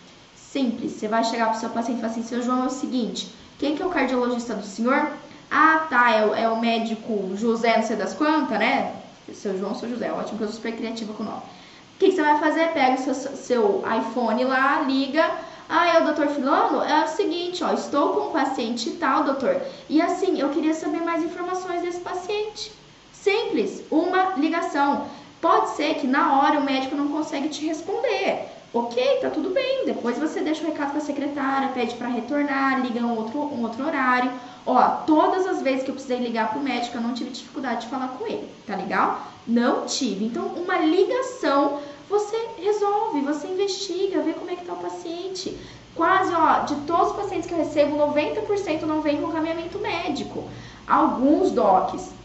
[0.52, 0.92] Simples.
[0.92, 3.32] Você vai chegar para o seu paciente e falar assim: seu João, é o seguinte,
[3.56, 5.12] quem que é o cardiologista do senhor?
[5.48, 8.96] Ah, tá, é o, é o médico José, não sei das quantas, né?
[9.32, 11.38] Seu João, seu José, ótimo, que eu sou super criativa com o nome.
[11.38, 12.72] O que, que você vai fazer?
[12.72, 15.30] Pega o seu, seu iPhone lá, liga.
[15.68, 16.82] Ah, é o doutor Filano?
[16.82, 19.60] É o seguinte, ó, estou com um paciente tal, doutor.
[19.88, 22.72] E assim, eu queria saber mais informações desse paciente.
[23.12, 25.06] Simples, uma ligação.
[25.40, 28.59] Pode ser que na hora o médico não consegue te responder.
[28.72, 29.84] Ok, tá tudo bem.
[29.84, 33.62] Depois você deixa o recado com a secretária, pede para retornar, liga um outro, um
[33.62, 34.30] outro horário.
[34.64, 37.88] Ó, todas as vezes que eu precisei ligar pro médico, eu não tive dificuldade de
[37.88, 39.22] falar com ele, tá legal?
[39.44, 40.24] Não tive.
[40.24, 45.58] Então, uma ligação você resolve, você investiga, vê como é que tá o paciente.
[45.96, 50.44] Quase, ó, de todos os pacientes que eu recebo, 90% não vem com caminhamento médico.
[50.86, 52.19] Alguns docs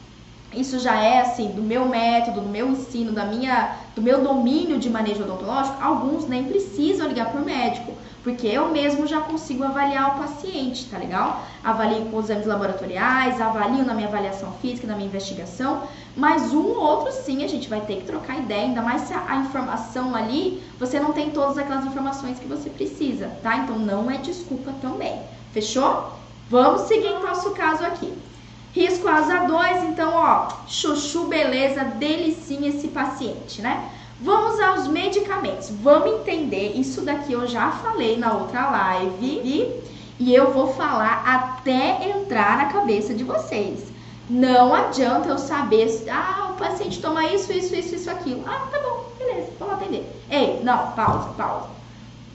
[0.55, 4.77] isso já é assim do meu método, do meu ensino, da minha, do meu domínio
[4.77, 9.63] de manejo odontológico, alguns nem precisam ligar para o médico, porque eu mesmo já consigo
[9.63, 11.43] avaliar o paciente, tá legal?
[11.63, 15.83] Avalio com exames laboratoriais, avalio na minha avaliação física, na minha investigação,
[16.15, 19.13] mas um ou outro sim a gente vai ter que trocar ideia, ainda mais se
[19.13, 23.57] a, a informação ali, você não tem todas aquelas informações que você precisa, tá?
[23.57, 25.21] Então não é desculpa também.
[25.51, 26.19] Fechou?
[26.49, 28.24] Vamos seguir o nosso caso aqui.
[28.75, 33.89] Risco asa 2, então, ó, chuchu, beleza, delicinha esse paciente, né?
[34.19, 35.69] Vamos aos medicamentos.
[35.81, 39.81] Vamos entender, isso daqui eu já falei na outra live
[40.19, 43.85] e eu vou falar até entrar na cabeça de vocês.
[44.29, 48.43] Não adianta eu saber, ah, o paciente toma isso, isso, isso, isso, aquilo.
[48.45, 50.05] Ah, tá bom, beleza, vamos atender.
[50.29, 51.69] Ei, não, pausa, pausa.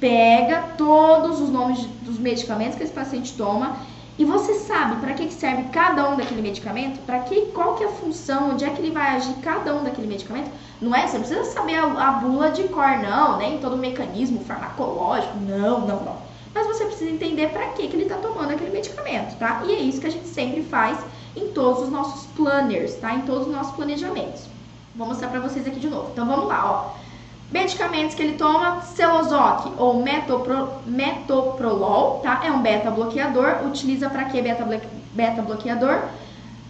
[0.01, 3.77] Pega todos os nomes dos medicamentos que esse paciente toma
[4.21, 7.01] e você sabe para que serve cada um daquele medicamento?
[7.07, 9.83] Para que qual que é a função, onde é que ele vai agir cada um
[9.83, 10.51] daquele medicamento?
[10.79, 13.79] Não é, você não precisa saber a, a bula de cor não, nem todo o
[13.79, 16.17] mecanismo farmacológico, não, não, não.
[16.53, 19.63] Mas você precisa entender para que que ele está tomando aquele medicamento, tá?
[19.65, 20.99] E é isso que a gente sempre faz
[21.35, 23.15] em todos os nossos planners, tá?
[23.15, 24.43] Em todos os nossos planejamentos.
[24.95, 26.11] Vou mostrar para vocês aqui de novo.
[26.13, 27.00] Então vamos lá, ó.
[27.51, 32.43] Medicamentos que ele toma, Celozoc ou metopro, metoprolol, tá?
[32.45, 33.67] É um beta-bloqueador.
[33.67, 36.03] Utiliza para que beta-bloqueador?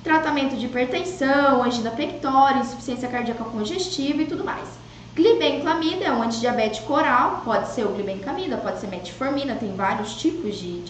[0.02, 4.66] Tratamento de hipertensão, angina pectoris, insuficiência cardíaca congestiva e tudo mais.
[5.14, 10.56] Glibenclamida é um antidiabético oral, pode ser o glibenclamida, pode ser metformina, tem vários tipos
[10.56, 10.82] de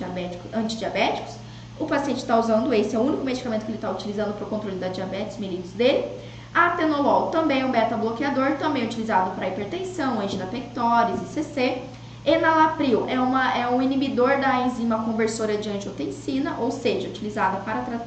[0.55, 1.35] antidiabéticos.
[1.81, 4.48] O paciente está usando esse, é o único medicamento que ele está utilizando para o
[4.48, 6.05] controle da diabetes mellitus dele.
[6.53, 11.83] Atenolol também é um beta-bloqueador, também utilizado para hipertensão, angina pectoris, ICC.
[12.25, 18.03] Enalapril é, uma, é um inibidor da enzima conversora de angiotensina, ou seja, utilizado para,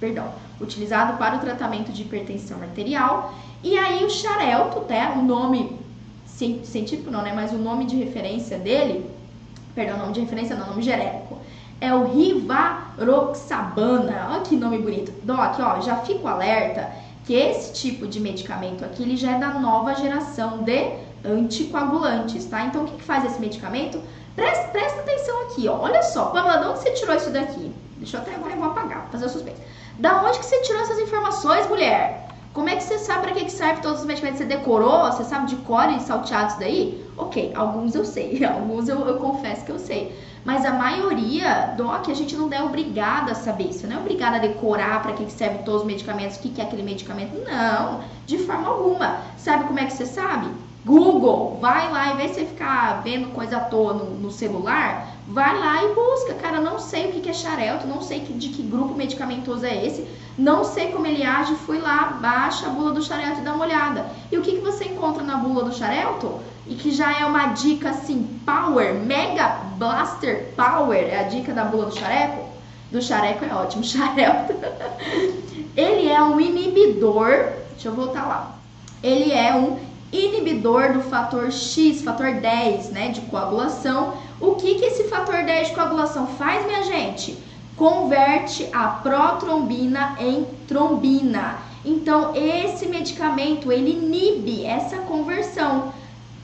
[0.00, 3.34] perdão, utilizado para o tratamento de hipertensão arterial.
[3.62, 5.78] E aí o xarelto, né, o nome
[6.26, 9.10] científico não, né, mas o nome de referência dele,
[9.74, 11.38] perdão, nome de referência não, nome genérico,
[11.80, 14.28] é o Rivaroxabana.
[14.30, 15.12] Olha que nome bonito.
[15.22, 16.90] Doc, ó, já fico alerta
[17.24, 20.92] que esse tipo de medicamento aqui, ele já é da nova geração de
[21.24, 22.66] anticoagulantes, tá?
[22.66, 24.00] Então, o que, que faz esse medicamento?
[24.36, 25.78] Presta, presta atenção aqui, ó.
[25.80, 27.72] Olha só, Pamela, de onde você tirou isso daqui?
[27.96, 29.62] Deixa eu até agora eu vou apagar, fazer o suspense.
[29.98, 32.23] Da onde que você tirou essas informações, mulher?
[32.54, 34.38] Como é que você sabe para que, que serve todos os medicamentos?
[34.38, 35.10] Você decorou?
[35.10, 37.04] Você sabe de cor e salteados daí?
[37.16, 40.16] Ok, alguns eu sei, alguns eu, eu confesso que eu sei.
[40.44, 43.88] Mas a maioria, Doc, a gente não é obrigada a saber isso.
[43.88, 46.60] Não é obrigada a decorar para que, que serve todos os medicamentos, o que, que
[46.60, 47.34] é aquele medicamento.
[47.44, 49.18] Não, de forma alguma.
[49.36, 50.46] Sabe como é que você sabe?
[50.84, 55.13] Google, vai lá, em vez de você ficar vendo coisa à toa no, no celular,
[55.26, 56.34] vai lá e busca.
[56.34, 60.06] Cara, não sei o que, é xarelto, não sei de que grupo medicamentoso é esse,
[60.36, 63.64] não sei como ele age, fui lá, baixa a bula do xarelto e dá uma
[63.64, 64.06] olhada.
[64.30, 66.40] E o que, que você encontra na bula do xarelto?
[66.66, 71.64] E que já é uma dica assim, power, mega blaster power, é a dica da
[71.64, 72.44] bula do xareco.
[72.90, 74.54] Do xareco é ótimo, xarelto.
[75.76, 78.56] ele é um inibidor, deixa eu voltar lá.
[79.02, 79.78] Ele é um
[80.10, 84.14] inibidor do fator X, fator 10, né, de coagulação.
[84.40, 87.38] O que, que esse fator 10 de coagulação faz, minha gente?
[87.76, 91.58] Converte a protrombina em trombina.
[91.84, 95.92] Então, esse medicamento, ele inibe essa conversão.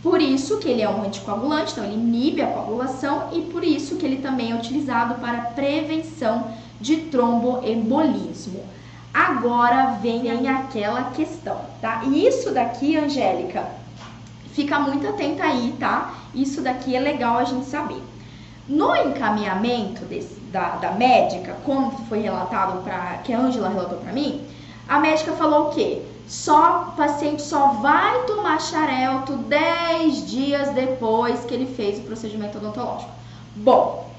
[0.02, 3.96] Por isso que ele é um anticoagulante, então ele inibe a coagulação e por isso
[3.96, 8.64] que ele também é utilizado para prevenção de tromboembolismo.
[9.12, 12.02] Agora vem aquela questão, tá?
[12.06, 13.68] E isso daqui, Angélica,
[14.52, 16.14] fica muito atenta aí, tá?
[16.34, 18.02] Isso daqui é legal a gente saber.
[18.68, 24.12] No encaminhamento desse, da, da médica, como foi relatado para que a Ângela relatou para
[24.12, 24.46] mim,
[24.88, 26.02] a médica falou o quê?
[26.26, 32.58] Só o paciente só vai tomar xarelto 10 dias depois que ele fez o procedimento
[32.58, 33.10] odontológico.
[33.56, 34.09] Bom,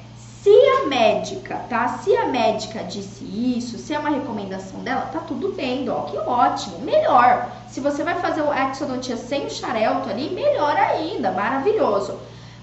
[0.41, 1.99] se a médica, tá?
[1.99, 6.79] Se a médica disse isso, se é uma recomendação dela, tá tudo bem, Doc, ótimo,
[6.79, 7.51] melhor.
[7.67, 12.17] Se você vai fazer o exodontia sem o xarelto ali, melhor ainda, maravilhoso.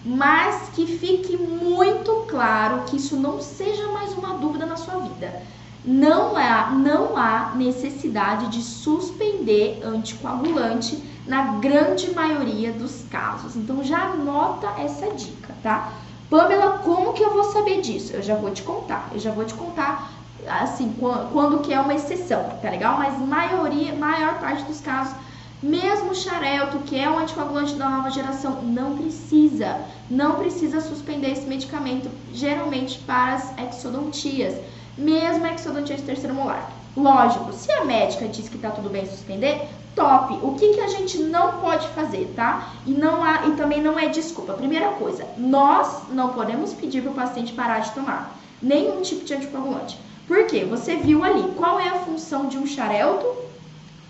[0.04, 5.40] Mas que fique muito claro que isso não seja mais uma dúvida na sua vida.
[5.84, 13.54] Não há, não há necessidade de suspender anticoagulante na grande maioria dos casos.
[13.54, 15.92] Então já anota essa dica, tá?
[16.30, 18.14] Pamela, como que eu vou saber disso?
[18.14, 19.08] Eu já vou te contar.
[19.12, 20.10] Eu já vou te contar
[20.46, 22.98] assim quando, que é uma exceção, tá legal?
[22.98, 25.14] Mas maioria, maior parte dos casos,
[25.62, 31.32] mesmo o xarelto, que é um anticoagulante da nova geração, não precisa, não precisa suspender
[31.32, 34.54] esse medicamento, geralmente para as exodontias,
[34.96, 36.70] mesmo a exodontia de terceiro molar.
[36.96, 40.38] Lógico, se a médica diz que tá tudo bem suspender, top.
[40.42, 42.72] O que, que a gente não pode fazer, tá?
[42.86, 44.52] E não há e também não é desculpa.
[44.54, 49.34] Primeira coisa, nós não podemos pedir para o paciente parar de tomar nenhum tipo de
[49.34, 49.98] anticoagulante.
[50.26, 50.64] Por quê?
[50.64, 53.26] Você viu ali qual é a função de um xarelto?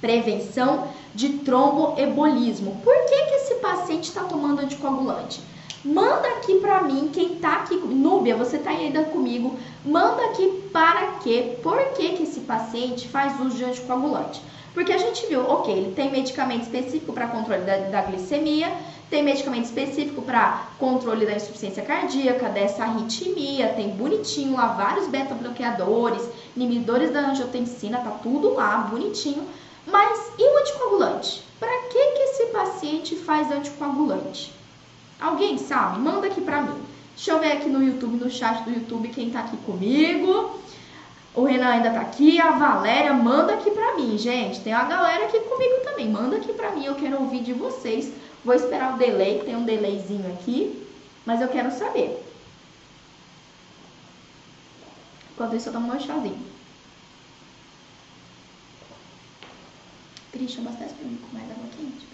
[0.00, 2.80] Prevenção de tromboembolismo.
[2.84, 5.40] Por que, que esse paciente está tomando anticoagulante?
[5.84, 11.12] Manda aqui para mim, quem tá aqui, Núbia, você tá ainda comigo, manda aqui para
[11.22, 14.42] quê, por que, que esse paciente faz uso de anticoagulante.
[14.78, 18.72] Porque a gente viu, ok, ele tem medicamento específico para controle da, da, glicemia,
[19.10, 26.22] tem medicamento específico para controle da insuficiência cardíaca, dessa arritmia, tem bonitinho lá vários beta-bloqueadores,
[26.56, 29.42] inibidores da angiotensina, tá tudo lá, bonitinho.
[29.84, 31.42] Mas e o anticoagulante?
[31.58, 34.54] Para que, que esse paciente faz anticoagulante?
[35.20, 35.98] Alguém sabe?
[35.98, 36.80] Manda aqui para mim.
[37.16, 40.56] Deixa eu ver aqui no YouTube, no chat do YouTube, quem tá aqui comigo.
[41.38, 44.58] O Renan ainda tá aqui, a Valéria manda aqui pra mim, gente.
[44.58, 46.10] Tem a galera aqui comigo também.
[46.10, 48.12] Manda aqui pra mim, eu quero ouvir de vocês.
[48.44, 50.84] Vou esperar o delay, tem um delayzinho aqui,
[51.24, 52.20] mas eu quero saber.
[55.30, 56.44] Enquanto isso, eu tomo meu chazinho.
[60.32, 62.04] Christian, abastece pra mim com mais água quente.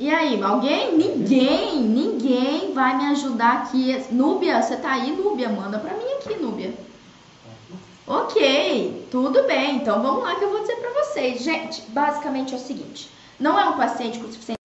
[0.00, 0.96] E aí, alguém?
[0.96, 4.02] Ninguém, ninguém vai me ajudar aqui.
[4.10, 5.50] Núbia, você tá aí, Núbia?
[5.50, 6.72] Manda pra mim aqui, Núbia.
[8.06, 9.76] Ok, tudo bem.
[9.76, 11.42] Então vamos lá que eu vou dizer pra vocês.
[11.42, 14.56] Gente, basicamente é o seguinte: não é um paciente com suficiente.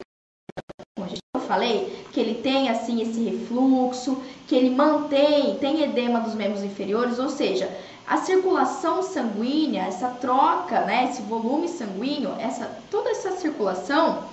[1.46, 7.20] Falei, que ele tem assim esse refluxo, que ele mantém, tem edema dos membros inferiores,
[7.20, 7.70] ou seja,
[8.08, 14.24] a circulação sanguínea, essa troca, né, esse volume sanguíneo, essa toda essa circulação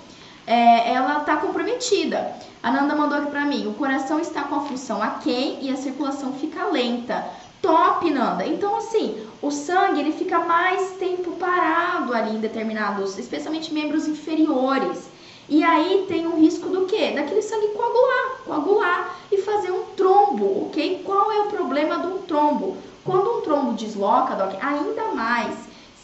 [0.47, 2.35] é, ela está comprometida.
[2.63, 5.77] A Nanda mandou aqui para mim, o coração está com a função aquém e a
[5.77, 7.25] circulação fica lenta.
[7.61, 8.45] Top, Nanda.
[8.45, 15.09] Então, assim, o sangue ele fica mais tempo parado ali em determinados, especialmente membros inferiores.
[15.49, 17.13] E aí tem um risco do quê?
[17.15, 21.03] Daquele sangue coagular, coagular e fazer um trombo, ok?
[21.05, 22.77] Qual é o problema do trombo?
[23.05, 25.55] Quando um trombo desloca, Doc, ainda mais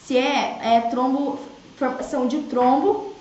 [0.05, 1.39] se é, é trombo,
[1.77, 3.13] formação de trombo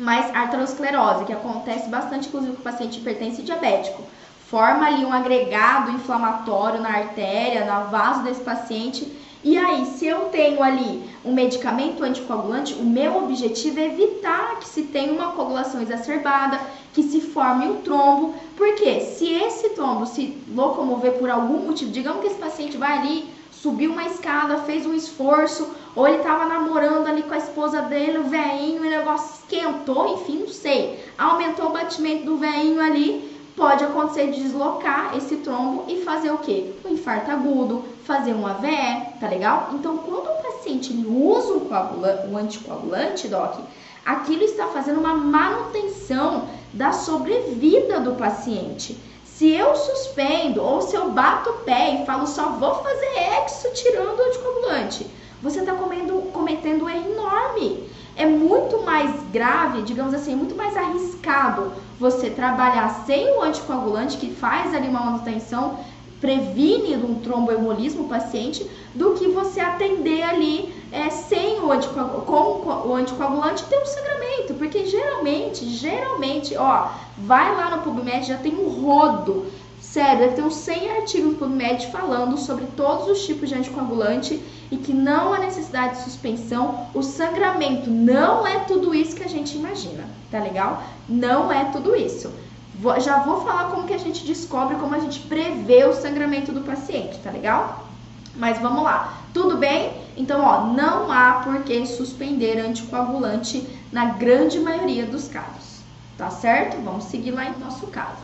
[0.00, 4.02] mais arteriosclerose, que acontece bastante, inclusive, com o paciente hipertenso e diabético.
[4.48, 9.06] Forma ali um agregado inflamatório na artéria, na vaso desse paciente.
[9.44, 14.68] E aí, se eu tenho ali um medicamento anticoagulante, o meu objetivo é evitar que
[14.68, 16.60] se tenha uma coagulação exacerbada,
[16.92, 22.20] que se forme um trombo, porque se esse trombo se locomover por algum motivo, digamos
[22.20, 27.06] que esse paciente vai ali, subiu uma escada, fez um esforço, ou ele estava namorando
[27.06, 31.72] ali com a esposa dele, o veinho, o negócio esquentou, enfim, não sei, aumentou o
[31.72, 36.72] batimento do veinho ali, pode acontecer de deslocar esse trombo e fazer o quê?
[36.84, 39.70] Um infarto agudo, fazer um AVE, tá legal?
[39.74, 43.58] Então, quando o paciente ele usa um, um anticoagulante, doc,
[44.06, 48.98] aquilo está fazendo uma manutenção da sobrevida do paciente.
[49.40, 53.08] Se eu suspendo ou se eu bato o pé e falo só vou fazer
[53.42, 55.06] exo tirando o anticoagulante,
[55.42, 57.88] você está cometendo um erro enorme.
[58.14, 64.30] É muito mais grave, digamos assim, muito mais arriscado você trabalhar sem o anticoagulante, que
[64.30, 65.78] faz ali uma manutenção,
[66.20, 72.88] previne um tromboembolismo o paciente, do que você atender ali é, sem o anticoagulante, com
[72.88, 76.88] o anticoagulante ter um sangramento, porque geralmente, geralmente, ó,
[77.18, 79.46] vai lá no PubMed, já tem um rodo,
[79.80, 84.42] sério, deve ter uns 100 artigos no PubMed falando sobre todos os tipos de anticoagulante
[84.70, 89.28] e que não há necessidade de suspensão, o sangramento não é tudo isso que a
[89.28, 90.82] gente imagina, tá legal?
[91.08, 92.32] Não é tudo isso.
[92.80, 96.50] Vou, já vou falar como que a gente descobre, como a gente prevê o sangramento
[96.50, 97.89] do paciente, tá legal?
[98.34, 99.20] Mas vamos lá.
[99.32, 99.92] Tudo bem?
[100.16, 105.80] Então, ó, não há por que suspender anticoagulante na grande maioria dos casos.
[106.16, 106.76] Tá certo?
[106.82, 108.22] Vamos seguir lá em nosso caso.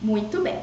[0.00, 0.58] Muito bem.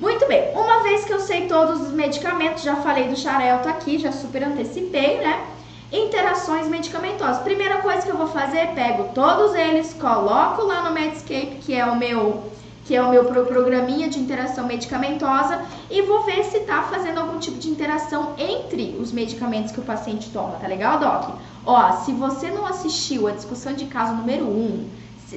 [0.00, 0.52] Muito bem.
[0.54, 4.42] Uma vez que eu sei todos os medicamentos, já falei do xarelto aqui, já super
[4.42, 5.46] antecipei, né?
[5.92, 7.42] Interações medicamentosas.
[7.42, 11.86] Primeira coisa que eu vou fazer, pego todos eles, coloco lá no Medscape, que é
[11.86, 12.52] o meu
[12.84, 17.38] que é o meu programinha de interação medicamentosa, e vou ver se está fazendo algum
[17.38, 21.36] tipo de interação entre os medicamentos que o paciente toma, tá legal, Doc?
[21.64, 24.88] Ó, se você não assistiu a discussão de caso número 1, um,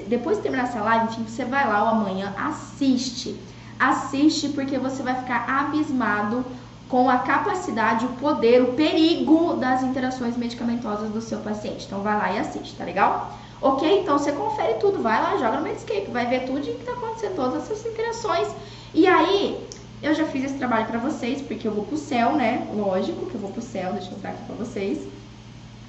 [0.08, 3.40] depois de terminar essa live, enfim, você vai lá ou amanhã, assiste.
[3.80, 6.44] Assiste porque você vai ficar abismado
[6.90, 11.86] com a capacidade, o poder, o perigo das interações medicamentosas do seu paciente.
[11.86, 13.38] Então vai lá e assiste, tá legal?
[13.62, 14.02] Ok?
[14.02, 16.94] Então você confere tudo, vai lá, joga no Medscape, vai ver tudo o que está
[16.94, 18.48] acontecendo, todas essas interações.
[18.94, 19.68] E aí,
[20.02, 22.68] eu já fiz esse trabalho para vocês, porque eu vou pro céu, né?
[22.74, 25.00] Lógico que eu vou pro céu, deixa eu mostrar aqui para vocês.
[25.00, 25.10] O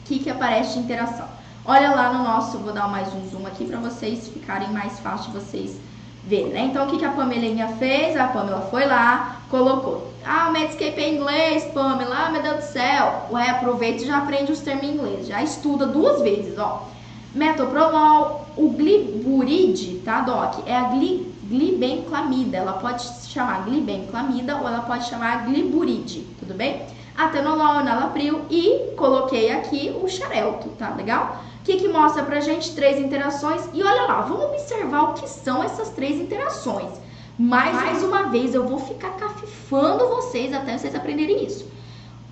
[0.06, 1.28] que, que aparece de interação?
[1.64, 5.32] Olha lá no nosso, vou dar mais um zoom aqui para vocês ficarem mais fácil
[5.32, 5.78] vocês
[6.24, 6.60] verem, né?
[6.60, 8.16] Então, o que, que a Pamelinha fez?
[8.16, 10.10] A Pamela foi lá, colocou.
[10.24, 13.26] Ah, o Medscape é inglês, Pamela, ah, meu Deus do céu.
[13.30, 15.26] Ué, aproveita e já aprende os termos em inglês.
[15.26, 16.88] Já estuda duas vezes, ó.
[17.34, 20.66] Metoprolol, o gliburide, tá, Doc?
[20.66, 22.56] É a gli, glibenclamida.
[22.56, 26.86] Ela pode se chamar glibenclamida ou ela pode chamar gliburide, tudo bem?
[27.16, 31.42] Atenolol, nalapril e coloquei aqui o xarelto, tá legal?
[31.60, 32.74] O que, que mostra pra gente?
[32.74, 33.68] Três interações.
[33.74, 36.92] E olha lá, vamos observar o que são essas três interações.
[37.38, 41.68] Mais, Mais uma vez, eu vou ficar cafifando vocês até vocês aprenderem isso.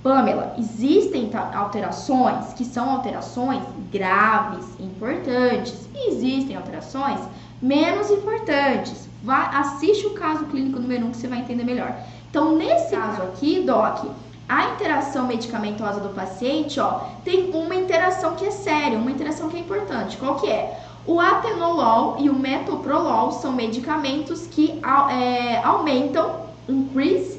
[0.07, 7.19] Pamela, existem alterações que são alterações graves, importantes, e existem alterações
[7.61, 9.09] menos importantes.
[9.25, 11.93] Vai, assiste o caso clínico número 1 um que você vai entender melhor.
[12.31, 14.05] Então, nesse caso aqui, Doc,
[14.49, 19.57] a interação medicamentosa do paciente, ó, tem uma interação que é séria, uma interação que
[19.57, 20.17] é importante.
[20.19, 20.79] Qual que é?
[21.05, 24.81] O atenolol e o metoprolol são medicamentos que
[25.11, 27.36] é, aumentam, increase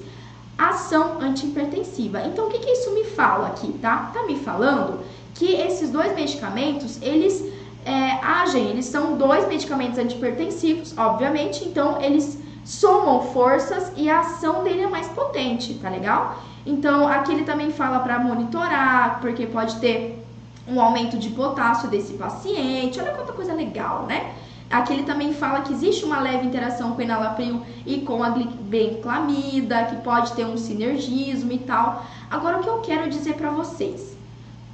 [0.58, 2.22] ação antihipertensiva.
[2.26, 4.12] Então, o que, que isso me fala aqui, tá?
[4.14, 5.02] Tá me falando
[5.34, 7.46] que esses dois medicamentos, eles
[7.86, 14.64] é, agem, eles são dois medicamentos antihipertensivos, obviamente, então eles somam forças e a ação
[14.64, 16.44] dele é mais potente, tá legal?
[16.66, 20.22] Então, aqui ele também fala para monitorar, porque pode ter
[20.68, 23.00] um aumento de potássio desse paciente.
[23.00, 24.34] Olha quanta coisa legal, né?
[24.70, 28.30] Aqui ele também fala que existe uma leve interação com o enalapril e com a
[28.30, 32.06] glibenclamida, que pode ter um sinergismo e tal.
[32.30, 34.18] Agora, o que eu quero dizer para vocês?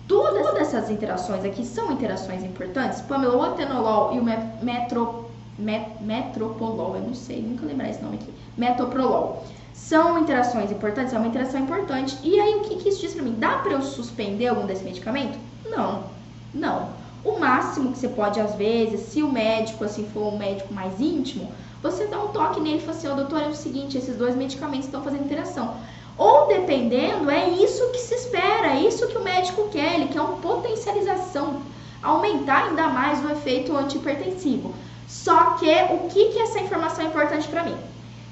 [0.08, 3.02] Todas essas interações aqui são interações importantes.
[3.02, 4.24] Pamela, o atenolol e o
[4.64, 5.26] metro,
[5.58, 9.46] met, metropolol, eu não sei, nunca lembrar esse nome aqui, metoprolol.
[9.74, 12.18] São interações importantes, é uma interação importante.
[12.24, 13.36] E aí, o que, que isso diz para mim?
[13.38, 15.38] Dá para eu suspender algum desse medicamento?
[15.70, 16.04] Não,
[16.54, 17.03] não.
[17.24, 21.00] O máximo que você pode, às vezes, se o médico assim for um médico mais
[21.00, 21.52] íntimo,
[21.82, 24.18] você dá um toque nele e fala assim, ó, oh, doutor, é o seguinte, esses
[24.18, 25.76] dois medicamentos estão fazendo interação.
[26.18, 30.22] Ou dependendo, é isso que se espera, é isso que o médico quer, ele quer
[30.22, 31.62] uma potencialização,
[32.02, 34.74] aumentar ainda mais o efeito antihipertensivo.
[35.08, 37.76] Só que o que, que essa informação é importante para mim?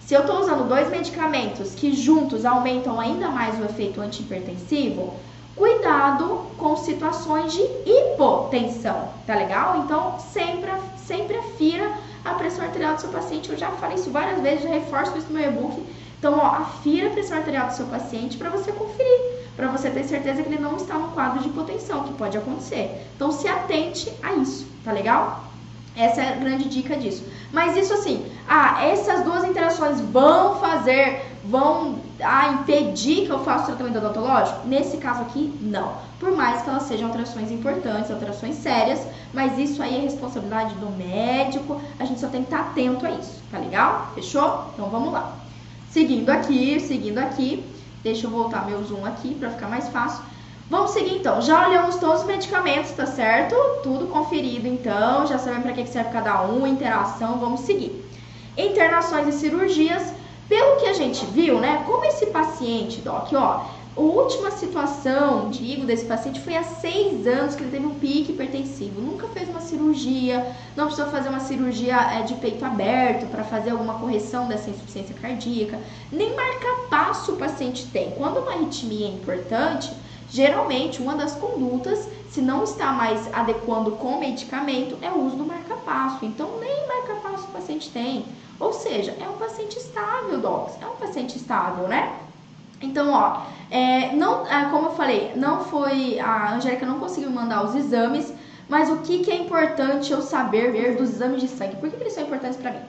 [0.02, 5.14] Se eu estou usando dois medicamentos que juntos aumentam ainda mais o efeito antihipertensivo,
[5.56, 9.84] cuidado com situações de hipotensão, tá legal?
[9.84, 11.92] Então, sempre, sempre afira
[12.24, 13.50] a pressão arterial do seu paciente.
[13.50, 15.84] Eu já falei isso várias vezes, já reforço isso no meu e-book.
[16.20, 19.20] Então, ó, afira a pressão arterial do seu paciente para você conferir,
[19.56, 23.08] para você ter certeza que ele não está no quadro de hipotensão, que pode acontecer.
[23.16, 25.46] Então, se atente a isso, tá legal?
[25.96, 27.26] Essa é a grande dica disso.
[27.52, 33.68] Mas isso assim, ah, essas duas interações vão fazer, vão ah, impedir que eu faça
[33.68, 34.68] tratamento odontológico?
[34.68, 35.94] Nesse caso aqui, não.
[36.20, 40.90] Por mais que elas sejam alterações importantes, alterações sérias, mas isso aí é responsabilidade do
[40.90, 44.12] médico, a gente só tem que estar atento a isso, tá legal?
[44.16, 44.66] Fechou?
[44.74, 45.36] Então vamos lá.
[45.90, 47.66] Seguindo aqui, seguindo aqui,
[48.04, 50.24] deixa eu voltar meu zoom aqui para ficar mais fácil.
[50.70, 51.42] Vamos seguir então.
[51.42, 53.56] Já olhamos todos os medicamentos, tá certo?
[53.84, 58.06] Tudo conferido então, já sabemos para que serve cada um, interação, vamos seguir.
[58.58, 60.14] Internações e cirurgias,
[60.52, 61.82] pelo que a gente viu, né?
[61.86, 67.56] Como esse paciente, Doc, ó, a última situação, digo, desse paciente foi há seis anos
[67.56, 69.00] que ele teve um pique hipertensivo.
[69.00, 70.46] Nunca fez uma cirurgia,
[70.76, 75.16] não precisou fazer uma cirurgia é, de peito aberto para fazer alguma correção dessa insuficiência
[75.22, 75.80] cardíaca.
[76.12, 78.12] Nem marca-passo o paciente tem.
[78.12, 79.90] Quando uma arritmia é importante,
[80.32, 85.46] Geralmente, uma das condutas, se não está mais adequando com medicamento, é o uso do
[85.46, 86.26] marca-passo.
[86.26, 88.26] Então, nem marca-passo o paciente tem.
[88.58, 90.82] Ou seja, é um paciente estável, docs.
[90.82, 92.16] É um paciente estável, né?
[92.82, 96.20] Então, ó, é, não, é, como eu falei, não foi.
[96.20, 98.34] A Angélica não conseguiu mandar os exames,
[98.70, 101.76] mas o que, que é importante eu saber ver dos exames de sangue?
[101.76, 102.80] Por que, que eles são importantes para mim?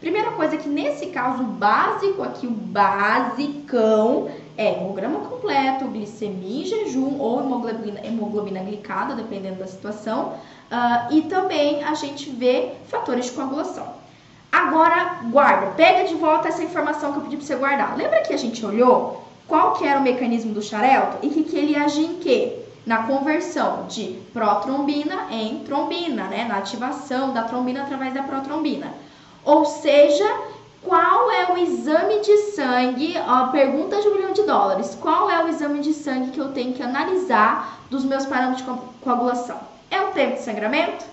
[0.00, 4.28] Primeira coisa é que nesse caso, o básico aqui, o basicão,
[4.58, 10.34] é hemograma completo, glicemia em jejum ou hemoglobina, hemoglobina glicada, dependendo da situação.
[10.70, 13.86] Uh, e também a gente vê fatores de coagulação.
[14.50, 17.96] Agora, guarda, pega de volta essa informação que eu pedi para você guardar.
[17.96, 21.56] Lembra que a gente olhou qual que era o mecanismo do xarelto e que, que
[21.56, 22.58] ele agia em quê?
[22.84, 26.46] Na conversão de protrombina em trombina, né?
[26.48, 28.92] Na ativação da trombina através da protrombina.
[29.44, 30.24] Ou seja,
[30.88, 33.14] qual é o exame de sangue?
[33.18, 34.96] Ó, pergunta de um milhão de dólares.
[34.98, 38.80] Qual é o exame de sangue que eu tenho que analisar dos meus parâmetros de
[39.02, 39.60] coagulação?
[39.90, 41.04] É o tempo de sangramento?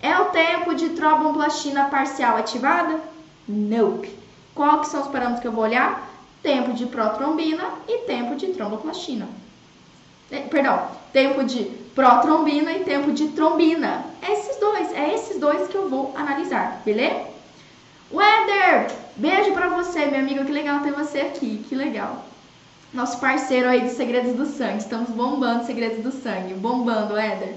[0.00, 3.00] É o tempo de tromboplastina parcial ativada?
[3.48, 4.16] Nope.
[4.54, 6.08] Qual que são os parâmetros que eu vou olhar?
[6.40, 9.26] Tempo de protrombina e tempo de tromboplastina.
[10.30, 11.64] É, perdão, tempo de
[11.96, 14.04] protrombina e tempo de trombina.
[14.22, 17.37] Esses dois, é esses dois que eu vou analisar, beleza?
[18.10, 20.44] Wender, beijo pra você, meu amigo.
[20.44, 21.64] Que legal ter você aqui.
[21.68, 22.24] Que legal.
[22.92, 24.78] Nosso parceiro aí dos Segredos do Sangue.
[24.78, 26.54] Estamos bombando Segredos do Sangue.
[26.54, 27.54] Bombando, Wender.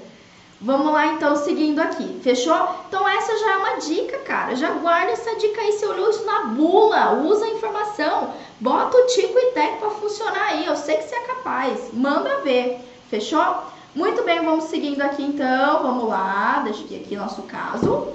[0.60, 2.20] Vamos lá, então, seguindo aqui.
[2.22, 2.76] Fechou?
[2.88, 4.56] Então, essa já é uma dica, cara.
[4.56, 5.72] Já guarda essa dica aí.
[5.72, 7.14] Você olhou isso na bula.
[7.14, 8.34] Usa a informação.
[8.60, 10.66] Bota o Tico e Tec pra funcionar aí.
[10.66, 11.92] Eu sei que você é capaz.
[11.94, 12.80] Manda ver.
[13.10, 13.72] Fechou?
[13.96, 15.82] Muito bem, vamos seguindo aqui, então.
[15.82, 16.62] Vamos lá.
[16.64, 18.10] Deixa eu ver aqui nosso caso.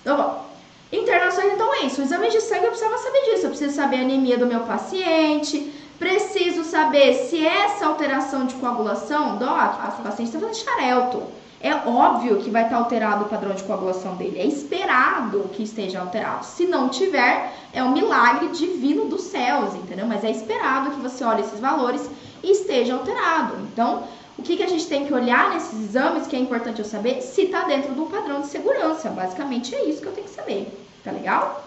[0.00, 0.49] Então, vamos.
[0.92, 2.00] Internações, então é isso.
[2.00, 3.46] O exame de sangue eu precisava saber disso.
[3.46, 5.72] Eu preciso saber a anemia do meu paciente.
[5.98, 11.22] Preciso saber se essa alteração de coagulação, doc, o paciente está fazendo xarelto.
[11.62, 14.40] É óbvio que vai estar alterado o padrão de coagulação dele.
[14.40, 16.44] É esperado que esteja alterado.
[16.46, 20.06] Se não tiver, é um milagre divino dos céus, entendeu?
[20.06, 22.10] Mas é esperado que você olhe esses valores
[22.42, 23.56] e esteja alterado.
[23.70, 24.04] Então,
[24.40, 27.20] o que, que a gente tem que olhar nesses exames, que é importante eu saber,
[27.20, 29.10] se está dentro de um padrão de segurança.
[29.10, 30.66] Basicamente é isso que eu tenho que saber.
[31.04, 31.62] Tá legal?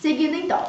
[0.00, 0.62] Seguindo então.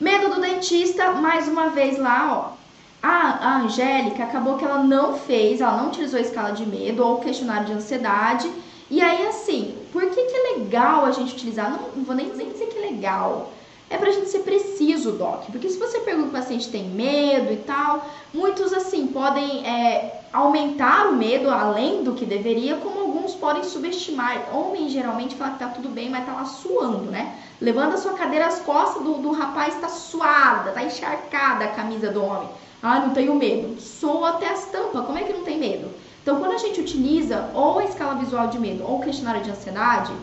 [0.00, 2.62] Medo do dentista, mais uma vez lá, ó.
[3.02, 7.04] A, a Angélica acabou que ela não fez, ela não utilizou a escala de medo
[7.04, 8.48] ou questionário de ansiedade.
[8.88, 11.72] E aí, assim, por que, que é legal a gente utilizar?
[11.72, 13.52] Não, não vou nem dizer que é legal.
[13.92, 15.50] É pra gente ser preciso, Doc.
[15.50, 21.10] Porque se você pergunta o paciente tem medo e tal, muitos, assim, podem é, aumentar
[21.10, 24.48] o medo além do que deveria, como alguns podem subestimar.
[24.56, 27.38] Homem geralmente fala que tá tudo bem, mas tá lá suando, né?
[27.60, 32.10] Levando a sua cadeira, as costas do, do rapaz tá suada, tá encharcada a camisa
[32.10, 32.48] do homem.
[32.82, 33.78] Ah, não tenho medo.
[33.78, 35.90] Soa até as tampas, como é que não tem medo?
[36.22, 39.50] Então, quando a gente utiliza ou a escala visual de medo ou o questionário de
[39.50, 40.14] ansiedade,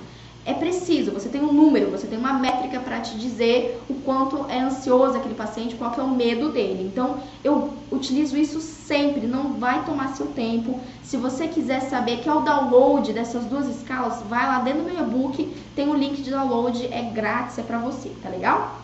[0.50, 4.48] é preciso, você tem um número, você tem uma métrica para te dizer o quanto
[4.50, 6.90] é ansioso aquele paciente, qual é o medo dele.
[6.92, 10.80] Então, eu utilizo isso sempre, não vai tomar seu tempo.
[11.04, 14.92] Se você quiser saber que é o download dessas duas escalas, vai lá dentro do
[14.92, 18.80] meu e-book, tem o um link de download, é grátis, é para você, tá legal?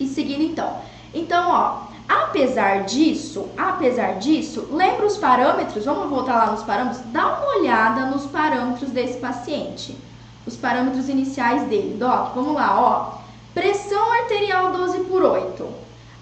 [0.00, 0.74] E seguindo então.
[1.12, 5.84] Então, ó, apesar disso, apesar disso, lembra os parâmetros?
[5.84, 7.02] Vamos voltar lá nos parâmetros?
[7.12, 10.07] Dá uma olhada nos parâmetros desse paciente
[10.48, 11.96] os parâmetros iniciais dele.
[11.98, 13.18] Doc, vamos lá, ó.
[13.54, 15.66] Pressão arterial 12 por 8.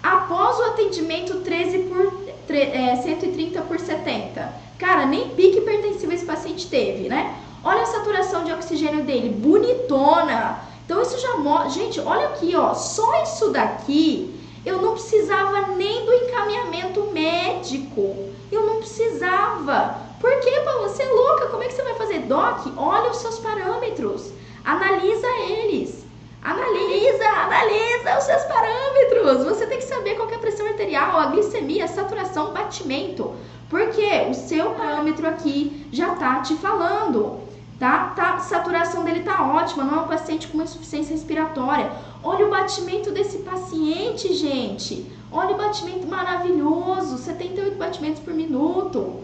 [0.03, 4.53] Após o atendimento 13 por é, 130 por 70.
[4.77, 7.35] Cara, nem pique hipertensivo esse paciente teve, né?
[7.63, 10.59] Olha a saturação de oxigênio dele, bonitona.
[10.85, 16.05] Então isso já mostra, gente, olha aqui, ó, só isso daqui eu não precisava nem
[16.05, 18.15] do encaminhamento médico.
[18.51, 20.06] Eu não precisava.
[20.19, 20.89] Por que, Paula?
[20.89, 21.47] Você é louca?
[21.47, 22.19] Como é que você vai fazer?
[22.21, 24.31] Doc, olha os seus parâmetros.
[24.65, 26.05] Analisa eles.
[26.41, 29.45] Analisa, analisa os seus parâmetros.
[29.45, 33.35] Você tem que saber qual é a pressão arterial, a glicemia, a saturação, batimento.
[33.69, 37.41] Porque o seu parâmetro aqui já tá te falando.
[37.79, 38.13] Tá?
[38.15, 38.39] tá?
[38.39, 41.91] Saturação dele tá ótima, não é um paciente com insuficiência respiratória.
[42.23, 45.05] Olha o batimento desse paciente, gente.
[45.31, 49.21] Olha o batimento maravilhoso, 78 batimentos por minuto.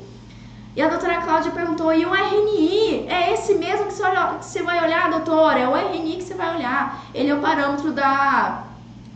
[0.76, 3.08] E a doutora Cláudia perguntou: e o RNI?
[3.08, 5.60] É esse mesmo que você, vai olhar, doutora?
[5.60, 7.06] É o RNI que você vai olhar.
[7.14, 8.64] Ele é o parâmetro da,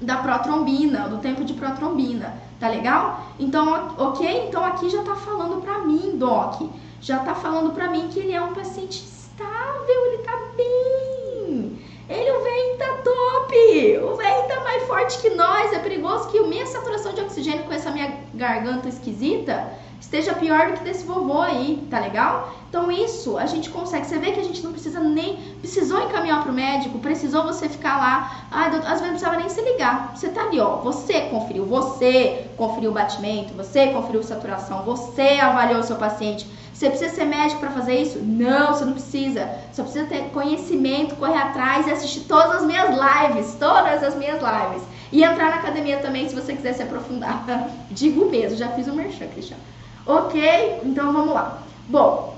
[0.01, 2.35] da protrombina, do tempo de protrombina.
[2.59, 3.21] Tá legal?
[3.39, 4.47] Então, ok?
[4.47, 6.61] Então aqui já tá falando pra mim, Doc.
[7.01, 11.87] Já tá falando pra mim que ele é um paciente estável, ele tá bem.
[12.09, 13.99] Ele, o velho tá top!
[14.03, 15.73] O velho tá mais forte que nós.
[15.73, 20.73] É perigoso que minha saturação de oxigênio com essa minha garganta esquisita esteja pior do
[20.73, 22.53] que desse vovô aí, tá legal?
[22.69, 24.05] Então isso a gente consegue.
[24.05, 27.69] Você vê que a gente não precisa nem precisou encaminhar para o médico, precisou você
[27.69, 28.47] ficar lá.
[28.51, 30.11] Ai, doutor, às vezes não precisava nem se ligar.
[30.15, 30.77] Você tá ali, ó.
[30.77, 36.47] Você conferiu, você conferiu o batimento, você conferiu a saturação, você avaliou o seu paciente.
[36.73, 38.19] Você precisa ser médico para fazer isso?
[38.19, 39.49] Não, você não precisa.
[39.73, 44.39] Só precisa ter conhecimento, correr atrás e assistir todas as minhas lives, todas as minhas
[44.39, 44.83] lives.
[45.11, 47.43] E entrar na academia também se você quiser se aprofundar.
[47.89, 49.63] Digo mesmo, já fiz o um merchan, Cristiano.
[50.07, 50.81] Ok?
[50.83, 51.59] Então vamos lá.
[51.89, 52.37] Bom,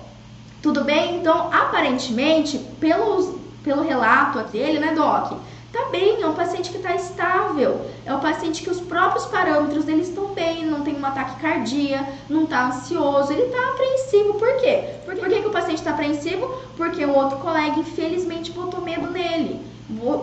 [0.61, 1.17] tudo bem?
[1.17, 5.33] Então, aparentemente, pelos, pelo relato dele, né, Doc?
[5.71, 9.85] Tá bem, é um paciente que está estável, é um paciente que os próprios parâmetros
[9.85, 14.33] dele estão bem, não tem um ataque cardíaco, não está ansioso, ele está apreensivo.
[14.33, 14.95] Por quê?
[15.05, 16.51] Por que, Por que, que o paciente está apreensivo?
[16.75, 19.61] Porque um outro colega, infelizmente, botou medo nele.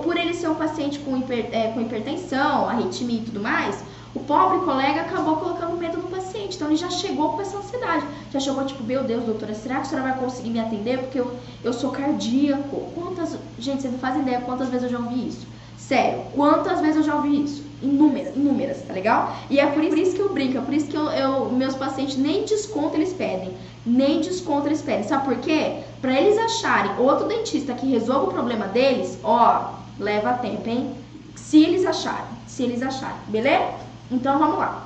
[0.03, 3.85] Por ele ser um paciente com, hiper, é, com hipertensão, arritmia e tudo mais,
[4.17, 6.57] o pobre colega acabou colocando medo no paciente.
[6.57, 8.07] Então ele já chegou com essa ansiedade.
[8.33, 10.99] Já chegou tipo, meu Deus, doutora, será que a senhora vai conseguir me atender?
[11.01, 12.89] Porque eu, eu sou cardíaco.
[12.95, 13.37] Quantas.
[13.59, 15.47] Gente, vocês não fazem ideia quantas vezes eu já ouvi isso.
[15.77, 17.63] Sério, quantas vezes eu já ouvi isso?
[17.83, 19.37] Inúmeras, inúmeras, tá legal?
[19.51, 22.17] E é por isso que eu brinco, é por isso que eu, eu meus pacientes
[22.17, 23.53] nem desconto eles pedem.
[23.85, 25.05] Nem desconto eles pedem.
[25.05, 25.81] Sabe por quê?
[26.01, 30.93] Pra eles acharem outro dentista que resolva o problema deles, ó, leva tempo, hein?
[31.37, 33.86] Se eles acharem, se eles acharem, beleza?
[34.11, 34.83] Então vamos lá.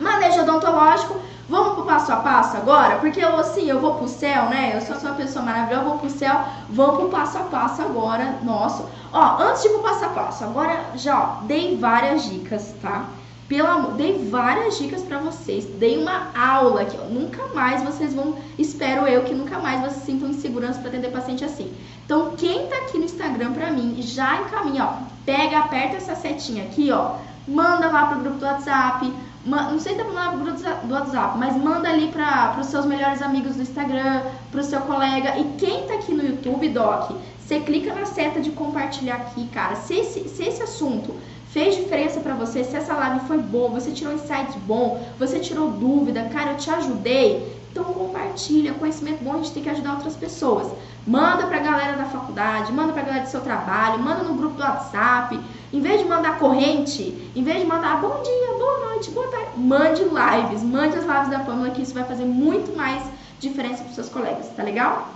[0.00, 1.16] Manejo odontológico,
[1.48, 4.72] vamos pro passo a passo agora, porque eu assim, eu vou pro céu, né?
[4.74, 8.38] Eu sou uma pessoa maravilhosa, eu vou pro céu, vamos pro passo a passo agora,
[8.42, 8.88] nosso.
[9.12, 13.06] Ó, antes de ir pro passo a passo, agora já, ó, dei várias dicas, tá?
[13.48, 17.08] Pelo amor, dei várias dicas para vocês, dei uma aula ó.
[17.08, 21.44] Nunca mais vocês vão, espero eu que nunca mais vocês sintam insegurança para atender paciente
[21.44, 21.72] assim.
[22.04, 24.92] Então, quem tá aqui no Instagram para mim, já encaminha, ó.
[25.24, 27.16] Pega, aperta essa setinha aqui, ó
[27.48, 29.12] manda lá pro grupo do WhatsApp,
[29.44, 32.84] não sei se pra mandar pro grupo do WhatsApp, mas manda ali para os seus
[32.84, 35.38] melhores amigos do Instagram, pro seu colega.
[35.38, 39.76] E quem tá aqui no YouTube, Doc, você clica na seta de compartilhar aqui, cara.
[39.76, 41.14] Se esse, se esse assunto
[41.50, 45.70] fez diferença para você, se essa live foi boa, você tirou insights bom, você tirou
[45.70, 50.16] dúvida, cara, eu te ajudei, então compartilha, conhecimento bom, a gente tem que ajudar outras
[50.16, 50.70] pessoas.
[51.06, 54.62] Manda pra galera da faculdade, manda pra galera do seu trabalho, manda no grupo do
[54.62, 55.38] WhatsApp.
[55.72, 59.50] Em vez de mandar corrente, em vez de mandar bom dia, boa noite, boa tarde,
[59.56, 63.02] mande lives, mande as lives da Pamela que isso vai fazer muito mais
[63.38, 65.08] diferença para seus colegas, tá legal?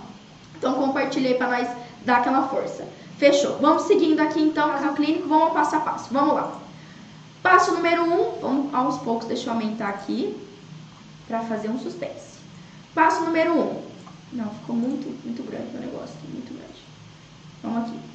[0.55, 1.67] Então compartilhei para nós
[2.05, 2.87] dar aquela força.
[3.17, 3.57] Fechou.
[3.59, 6.13] Vamos seguindo aqui então, caso clínico, vamos ao passo a passo.
[6.13, 6.53] Vamos lá.
[7.41, 10.35] Passo número 1, um, vamos aos poucos, deixa eu aumentar aqui
[11.27, 12.32] para fazer um suspense.
[12.93, 13.59] Passo número 1.
[13.59, 13.81] Um.
[14.33, 16.81] Não, ficou muito, muito grande o negócio, muito grande.
[17.61, 18.13] Vamos aqui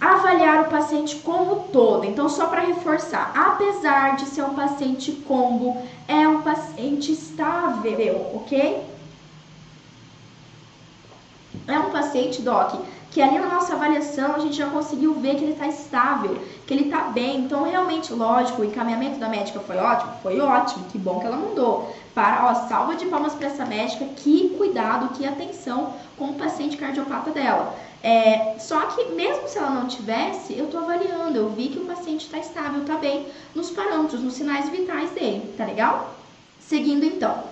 [0.00, 2.04] avaliar o paciente como todo.
[2.04, 8.84] Então, só para reforçar, apesar de ser um paciente combo, é um paciente estável, ok?
[11.66, 12.80] É um paciente, Doc,
[13.10, 16.74] que ali na nossa avaliação a gente já conseguiu ver que ele está estável, que
[16.74, 17.40] ele está bem.
[17.40, 20.12] Então, realmente, lógico, o encaminhamento da médica foi ótimo?
[20.22, 21.94] Foi ótimo, que bom que ela mandou.
[22.14, 26.76] Para, ó, salva de palmas para essa médica, que cuidado, que atenção com o paciente
[26.76, 27.74] cardiopata dela.
[28.02, 31.86] É, só que mesmo se ela não tivesse, eu estou avaliando, eu vi que o
[31.86, 36.14] paciente está estável, está bem nos parâmetros, nos sinais vitais dele, tá legal?
[36.60, 37.42] Seguindo então.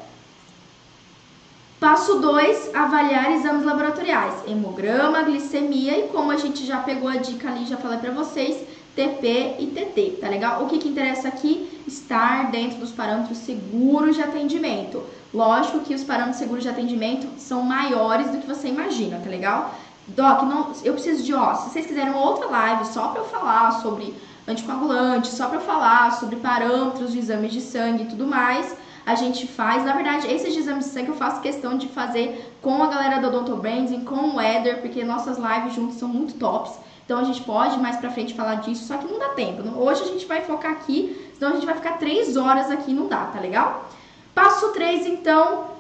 [1.86, 7.48] Passo 2, avaliar exames laboratoriais, hemograma, glicemia e como a gente já pegou a dica
[7.48, 8.56] ali, já falei para vocês,
[8.96, 10.64] TP e TT, tá legal?
[10.64, 11.80] O que, que interessa aqui?
[11.86, 15.00] Estar dentro dos parâmetros seguros de atendimento.
[15.32, 19.72] Lógico que os parâmetros seguros de atendimento são maiores do que você imagina, tá legal?
[20.08, 23.70] Doc, não, eu preciso de, ó, se vocês quiserem outra live só para eu falar
[23.80, 24.12] sobre
[24.48, 28.74] anticoagulante, só para eu falar sobre parâmetros de exames de sangue e tudo mais,
[29.06, 29.84] a gente faz.
[29.84, 33.28] Na verdade, esses exames de sangue eu faço questão de fazer com a galera do
[33.28, 36.72] Odonto Branding, com o Eder, porque nossas lives juntos são muito tops.
[37.04, 39.62] Então a gente pode mais pra frente falar disso, só que não dá tempo.
[39.78, 43.06] Hoje a gente vai focar aqui, senão a gente vai ficar três horas aqui, não
[43.06, 43.88] dá, tá legal?
[44.34, 45.76] Passo 3, então.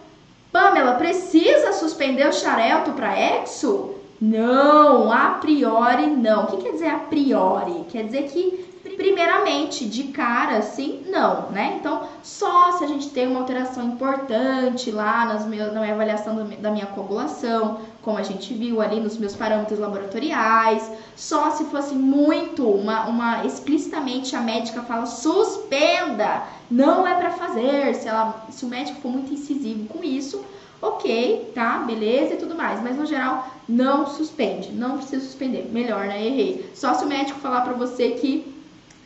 [0.52, 3.96] Pamela, precisa suspender o xarelto para exo?
[4.20, 6.44] Não, a priori não.
[6.44, 7.84] O que quer dizer a priori?
[7.90, 8.64] Quer dizer que,
[8.96, 11.76] primeiramente, de cara, assim, não, né?
[11.78, 16.48] Então, só se a gente tem uma alteração importante lá nas meus, na minha avaliação
[16.60, 21.94] da minha coagulação, como a gente viu ali nos meus parâmetros laboratoriais, só se fosse
[21.94, 28.64] muito, uma, uma explicitamente a médica fala suspenda, não é para fazer, se, ela, se
[28.64, 30.44] o médico for muito incisivo com isso,
[30.80, 32.82] ok, tá, beleza e tudo mais.
[32.82, 35.68] Mas no geral, não suspende, não precisa suspender.
[35.72, 36.24] Melhor, né?
[36.24, 36.70] Errei.
[36.74, 38.55] Só se o médico falar pra você que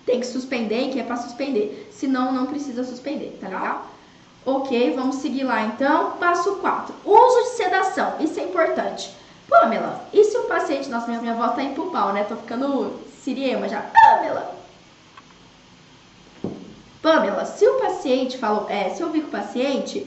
[0.06, 1.88] tem que suspender que é pra suspender.
[1.92, 3.86] Senão, não precisa suspender, tá legal?
[4.44, 6.12] Ok, vamos seguir lá então.
[6.12, 6.94] Passo 4.
[7.04, 8.14] Uso de sedação.
[8.20, 9.10] Isso é importante.
[9.48, 10.88] Pamela, e se o paciente.
[10.88, 12.24] Nossa, minha, minha voz tá em pulpal, né?
[12.24, 13.82] Tô ficando siriema já.
[13.82, 14.54] Pamela!
[17.02, 18.66] Pamela, se o paciente falou.
[18.70, 20.06] É, se eu vi que o paciente.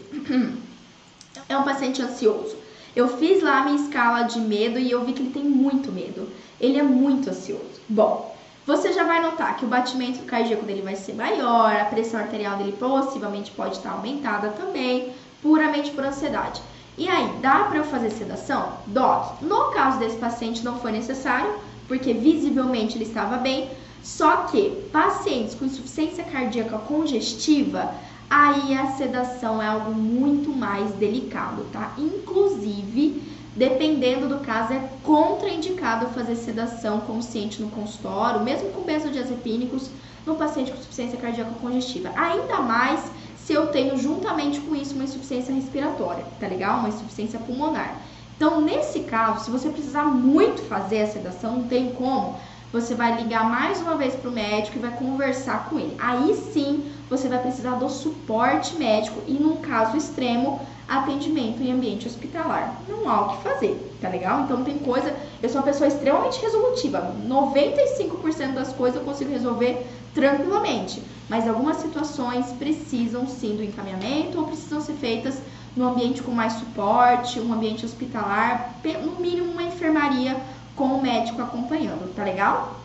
[1.48, 2.56] é um paciente ansioso.
[2.96, 5.92] Eu fiz lá a minha escala de medo e eu vi que ele tem muito
[5.92, 6.30] medo.
[6.60, 7.82] Ele é muito ansioso.
[7.90, 8.33] Bom,
[8.66, 12.58] você já vai notar que o batimento cardíaco dele vai ser maior, a pressão arterial
[12.58, 16.62] dele possivelmente pode estar aumentada também, puramente por ansiedade.
[16.98, 18.74] E aí, dá para eu fazer sedação?
[18.88, 21.54] Doc, no caso desse paciente não foi necessário,
[21.88, 23.70] porque visivelmente ele estava bem,
[24.02, 27.94] só que pacientes com insuficiência cardíaca congestiva,
[28.30, 31.94] aí a sedação é algo muito mais delicado, tá?
[31.98, 33.22] Inclusive,
[33.56, 39.90] dependendo do caso, é contraindicado fazer sedação consciente no consultório, mesmo com benzodiazepínicos,
[40.26, 42.12] no paciente com insuficiência cardíaca congestiva.
[42.16, 43.02] Ainda mais
[43.38, 46.80] se eu tenho juntamente com isso uma insuficiência respiratória, tá legal?
[46.80, 47.98] Uma insuficiência pulmonar.
[48.36, 52.38] Então, nesse caso, se você precisar muito fazer a sedação, não tem como,
[52.72, 55.96] você vai ligar mais uma vez para o médico e vai conversar com ele.
[56.00, 62.08] Aí sim você vai precisar do suporte médico e, num caso extremo, atendimento em ambiente
[62.08, 62.82] hospitalar.
[62.88, 64.42] Não há o que fazer, tá legal?
[64.42, 65.16] Então tem coisa.
[65.42, 67.16] Eu sou uma pessoa extremamente resolutiva.
[67.28, 71.02] 95% das coisas eu consigo resolver tranquilamente.
[71.30, 75.42] Mas algumas situações precisam sim do encaminhamento ou precisam ser feitas
[75.76, 80.40] no ambiente com mais suporte, um ambiente hospitalar, no mínimo uma enfermaria
[80.76, 82.76] com o médico acompanhando, tá legal?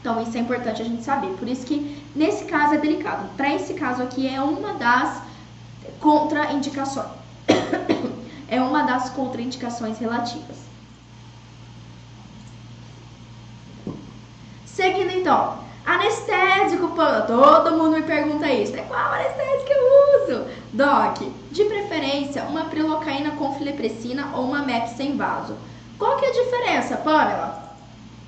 [0.00, 1.28] Então isso é importante a gente saber.
[1.38, 3.28] Por isso que nesse caso é delicado.
[3.36, 5.22] Para esse caso aqui é uma das
[5.98, 7.19] contraindicações.
[8.48, 10.56] É uma das contraindicações relativas.
[14.66, 16.88] Seguindo então, anestésico,
[17.26, 18.74] todo mundo me pergunta isso.
[18.76, 20.46] É qual anestésico que eu uso?
[20.72, 21.18] Doc,
[21.50, 25.54] de preferência uma prilocaína com filepressina ou uma MEP sem vaso.
[25.98, 27.74] Qual que é a diferença, Pamela?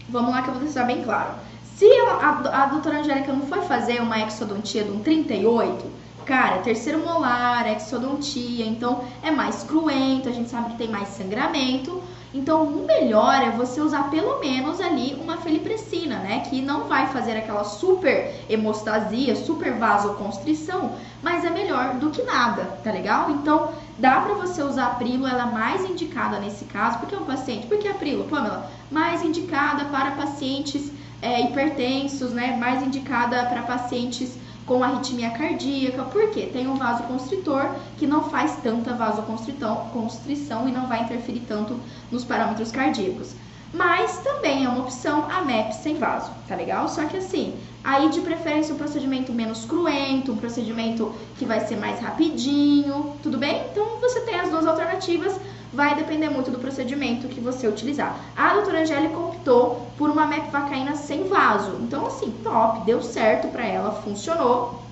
[0.09, 1.31] Vamos lá que eu vou deixar bem claro.
[1.77, 5.85] Se a, a doutora Angélica não foi fazer uma exodontia de um 38,
[6.23, 12.03] cara, terceiro molar, exodontia, então é mais cruento, a gente sabe que tem mais sangramento.
[12.35, 16.41] Então, o melhor é você usar pelo menos ali uma felipressina, né?
[16.41, 20.93] Que não vai fazer aquela super hemostasia, super vasoconstrição,
[21.23, 23.31] mas é melhor do que nada, tá legal?
[23.31, 27.19] Então, dá para você usar a Prilo, ela é mais indicada nesse caso, porque é
[27.19, 32.57] um paciente, porque a Prilo, Pamela, mais indicada para pacientes é, hipertensos, né?
[32.57, 38.95] Mais indicada para pacientes com arritmia cardíaca, porque tem um vasoconstritor que não faz tanta
[38.95, 41.79] vasoconstrição e não vai interferir tanto
[42.11, 43.35] nos parâmetros cardíacos.
[43.73, 46.89] Mas também é uma opção a MEP sem vaso, tá legal?
[46.89, 51.77] Só que assim, aí de preferência um procedimento menos cruento, um procedimento que vai ser
[51.77, 53.65] mais rapidinho, tudo bem?
[53.71, 55.41] Então você tem as duas alternativas,
[55.73, 58.17] vai depender muito do procedimento que você utilizar.
[58.37, 61.79] A doutora Angélica optou por uma mepvacaína sem vaso.
[61.81, 64.83] Então, assim, top, deu certo para ela, funcionou.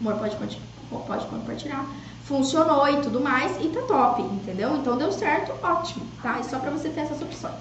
[0.00, 1.86] Amor, pode, pode compartilhar.
[2.24, 4.76] Funcionou e tudo mais, e tá top, entendeu?
[4.76, 6.38] Então deu certo, ótimo, tá?
[6.38, 7.54] É só para você ter essas opções.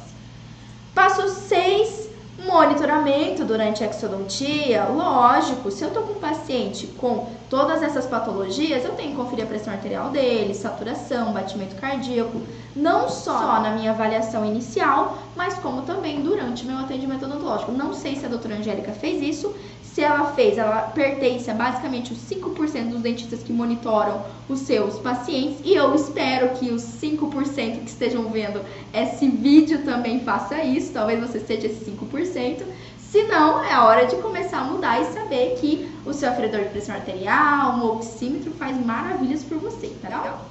[0.94, 2.07] Passo 6,
[2.46, 8.86] Monitoramento durante a exodontia, lógico, se eu tô com um paciente com todas essas patologias,
[8.86, 12.40] eu tenho que conferir a pressão arterial dele, saturação, batimento cardíaco,
[12.76, 17.72] não só na minha avaliação inicial, mas como também durante o meu atendimento odontológico.
[17.72, 19.56] Não sei se a doutora Angélica fez isso,
[19.98, 25.00] se ela fez, ela pertence a basicamente os 5% dos dentistas que monitoram os seus
[25.00, 25.60] pacientes.
[25.66, 30.94] E eu espero que os 5% que estejam vendo esse vídeo também faça isso.
[30.94, 32.62] Talvez você seja esse 5%.
[33.00, 36.70] Se não, é hora de começar a mudar e saber que o seu aferidor de
[36.70, 40.46] pressão arterial, um oxímetro faz maravilhas por você, tá legal?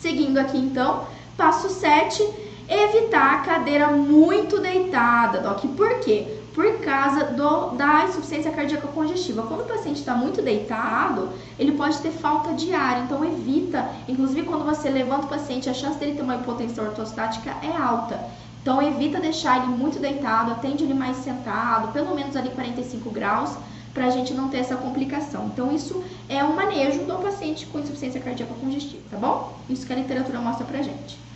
[0.00, 1.06] Seguindo aqui então,
[1.36, 2.28] passo 7,
[2.68, 5.64] evitar a cadeira muito deitada, Doc.
[5.76, 6.37] Por quê?
[6.54, 9.42] Por causa do, da insuficiência cardíaca congestiva.
[9.42, 14.42] Quando o paciente está muito deitado, ele pode ter falta de ar, então evita, inclusive
[14.42, 18.18] quando você levanta o paciente, a chance dele ter uma hipotensão ortostática é alta.
[18.62, 23.56] Então evita deixar ele muito deitado, atende ele mais sentado, pelo menos ali 45 graus,
[23.94, 25.46] para a gente não ter essa complicação.
[25.46, 29.56] Então isso é um manejo do paciente com insuficiência cardíaca congestiva, tá bom?
[29.68, 31.27] Isso que a literatura mostra pra gente.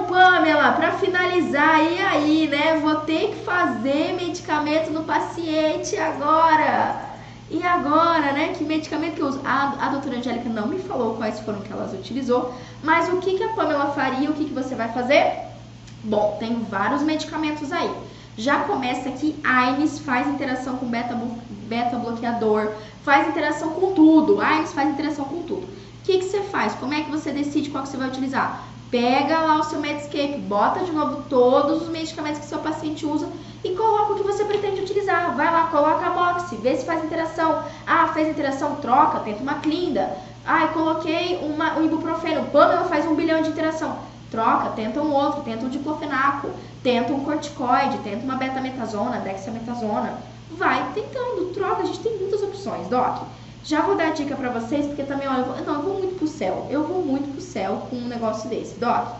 [0.00, 2.78] Prescrição, Pamela, para finalizar, e aí, né?
[2.80, 7.10] Vou ter que fazer medicamento no paciente agora.
[7.50, 8.54] E agora, né?
[8.56, 9.40] Que medicamento que eu uso?
[9.44, 13.36] A, a doutora Angélica não me falou quais foram que elas utilizou, mas o que,
[13.36, 15.32] que a Pamela faria, o que, que você vai fazer?
[16.04, 17.90] Bom, tem vários medicamentos aí.
[18.36, 24.40] Já começa aqui, AINES faz interação com beta-bloqueador, beta faz interação com tudo.
[24.40, 25.64] AINES faz interação com tudo.
[25.64, 26.74] O que, que você faz?
[26.74, 28.69] Como é que você decide qual que você vai utilizar?
[28.90, 33.28] Pega lá o seu Medscape, bota de novo todos os medicamentos que seu paciente usa
[33.62, 35.36] e coloca o que você pretende utilizar.
[35.36, 37.62] Vai lá, coloca a Moxie, vê se faz interação.
[37.86, 40.16] Ah, fez interação, troca, tenta uma Clinda.
[40.44, 43.96] Ah, coloquei uma, um ibuprofeno, Pamela faz um bilhão de interação.
[44.28, 46.50] Troca, tenta um outro, tenta um diclofenaco,
[46.82, 50.18] tenta um corticoide, tenta uma betametasona, dexametasona.
[50.50, 53.22] Vai tentando, troca, a gente tem muitas opções, Doc.
[53.62, 56.16] Já vou dar dica pra vocês, porque também, olha, eu vou, não, eu vou muito
[56.16, 56.66] pro céu.
[56.70, 58.78] Eu vou muito pro céu com um negócio desse.
[58.78, 59.16] Doc,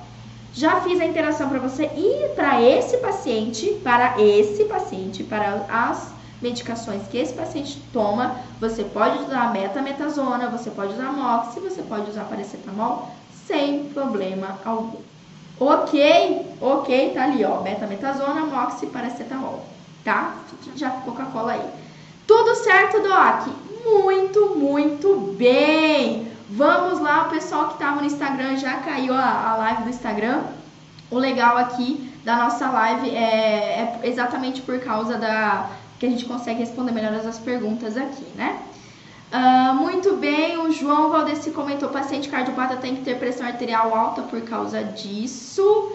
[0.52, 6.12] já fiz a interação para você e para esse paciente, para esse paciente, para as
[6.40, 12.10] medicações que esse paciente toma, você pode usar metametasona, você pode usar mox, você pode
[12.10, 13.10] usar paracetamol
[13.46, 14.98] sem problema algum.
[15.58, 16.46] Ok?
[16.60, 19.62] Ok, tá ali, ó, metametasona, mox e paracetamol,
[20.02, 20.34] tá?
[20.74, 21.70] Já Coca-Cola aí.
[22.26, 23.69] Tudo certo, Doc?
[23.84, 26.28] Muito, muito bem!
[26.50, 30.42] Vamos lá, o pessoal que estava no Instagram já caiu a, a live do Instagram.
[31.10, 36.24] O legal aqui da nossa live é, é, exatamente por causa da que a gente
[36.24, 38.58] consegue responder melhor as perguntas aqui, né?
[39.32, 44.22] Uh, muito bem, o João Valdeci comentou: paciente cardiopata tem que ter pressão arterial alta
[44.22, 45.92] por causa disso.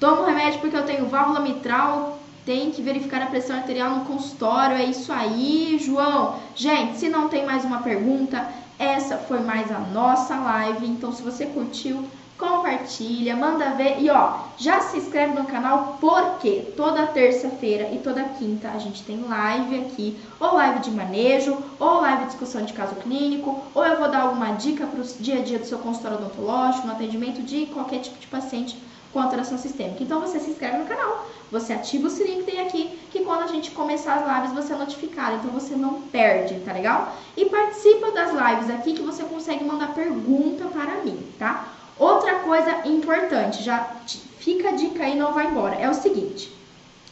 [0.00, 2.17] Tomo remédio porque eu tenho válvula mitral
[2.48, 4.74] tem que verificar a pressão arterial no consultório.
[4.74, 6.36] É isso aí, João.
[6.56, 10.86] Gente, se não tem mais uma pergunta, essa foi mais a nossa live.
[10.86, 16.72] Então, se você curtiu, compartilha, manda ver e ó, já se inscreve no canal porque
[16.74, 22.00] toda terça-feira e toda quinta a gente tem live aqui, ou live de manejo, ou
[22.00, 25.40] live de discussão de caso clínico, ou eu vou dar alguma dica para o dia
[25.40, 28.74] a dia do seu consultório odontológico, no atendimento de qualquer tipo de paciente
[29.12, 30.02] com alteração sistêmica.
[30.02, 33.42] Então você se inscreve no canal, você ativa o sininho que tem aqui, que quando
[33.42, 37.14] a gente começar as lives você é notificado, então você não perde, tá legal?
[37.36, 41.68] E participa das lives aqui que você consegue mandar pergunta para mim, tá?
[41.98, 43.96] Outra coisa importante, já
[44.38, 46.52] fica a dica aí, não vai embora, é o seguinte.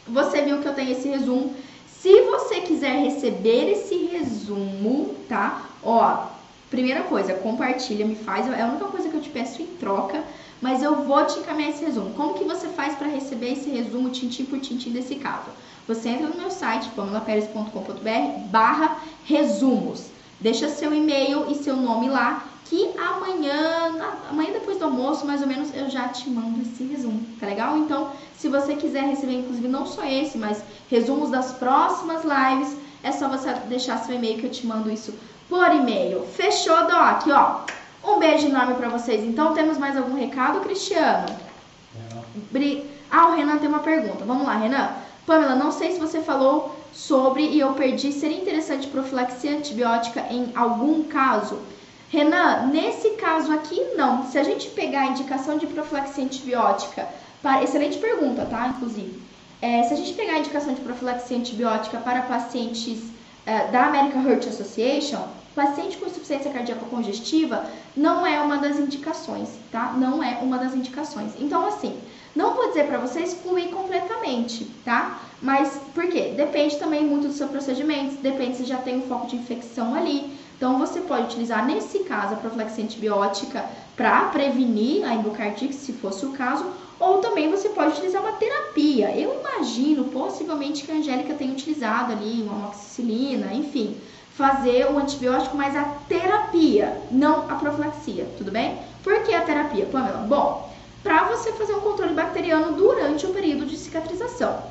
[0.07, 1.53] Você viu que eu tenho esse resumo.
[1.85, 5.63] Se você quiser receber esse resumo, tá?
[5.83, 6.27] Ó,
[6.69, 10.23] primeira coisa, compartilha, me faz, é a única coisa que eu te peço em troca
[10.61, 12.13] mas eu vou te encaminhar esse resumo.
[12.13, 15.49] Como que você faz para receber esse resumo tintim por tintim desse caso?
[15.87, 20.07] Você entra no meu site, pamelaperes.com.br barra resumos.
[20.39, 23.95] Deixa seu e-mail e seu nome lá, que amanhã,
[24.29, 27.77] amanhã depois do almoço, mais ou menos, eu já te mando esse resumo, tá legal?
[27.77, 33.11] Então, se você quiser receber, inclusive, não só esse, mas resumos das próximas lives, é
[33.11, 35.13] só você deixar seu e-mail que eu te mando isso
[35.47, 36.25] por e-mail.
[36.27, 37.27] Fechou, Doc?
[37.29, 37.61] Ó,
[38.15, 39.23] um beijo enorme para vocês.
[39.23, 41.25] Então, temos mais algum recado, Cristiano?
[42.51, 42.89] Bri...
[43.09, 44.25] Ah, o Renan tem uma pergunta.
[44.25, 44.89] Vamos lá, Renan.
[45.25, 48.11] Pamela, não sei se você falou sobre e eu perdi.
[48.11, 51.59] Seria interessante profilaxia antibiótica em algum caso?
[52.09, 54.25] Renan, nesse caso aqui, não.
[54.25, 57.07] Se a gente pegar a indicação de profilaxia antibiótica,
[57.41, 57.63] para...
[57.63, 58.67] excelente pergunta, tá?
[58.67, 59.21] Inclusive.
[59.61, 63.16] É, se a gente pegar a indicação de profilaxia antibiótica para pacientes
[63.47, 65.25] é, da American Heart Association,
[65.55, 69.93] paciente com insuficiência cardíaca congestiva não é uma das indicações, tá?
[69.93, 71.31] Não é uma das indicações.
[71.39, 71.97] Então, assim,
[72.35, 75.21] não vou dizer para você excluir completamente, tá?
[75.41, 76.33] Mas por quê?
[76.35, 80.37] Depende também muito do seu procedimento, depende se já tem um foco de infecção ali.
[80.57, 83.63] Então, você pode utilizar, nesse caso, a profilaxia antibiótica
[83.95, 86.65] para prevenir a endocardite, se fosse o caso,
[86.99, 89.15] ou também você pode utilizar uma terapia.
[89.15, 93.97] Eu imagino, possivelmente, que a Angélica tenha utilizado ali uma amoxicilina, enfim,
[94.33, 98.77] fazer o antibiótico, mas a terapia, não a profilaxia, tudo bem?
[99.03, 100.25] Por que a terapia, Pamela?
[100.27, 100.71] Bom,
[101.03, 104.61] para você fazer um controle bacteriano durante o período de cicatrização.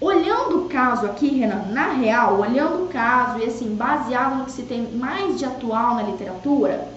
[0.00, 4.52] Olhando o caso aqui, Renan, na real, olhando o caso e assim, baseado no que
[4.52, 6.88] se tem mais de atual na literatura,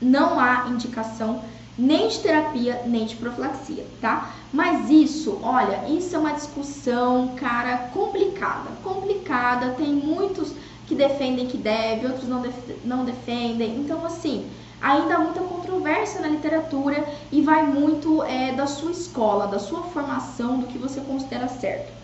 [0.00, 1.42] não há indicação
[1.78, 4.34] nem de terapia, nem de profilaxia, tá?
[4.52, 8.70] Mas isso, olha, isso é uma discussão, cara, complicada.
[8.82, 10.52] Complicada, tem muitos
[10.86, 13.76] que defendem que deve, outros não, def não defendem.
[13.78, 14.50] Então, assim,
[14.80, 19.82] ainda há muita controvérsia na literatura e vai muito é, da sua escola, da sua
[19.84, 21.97] formação, do que você considera certo.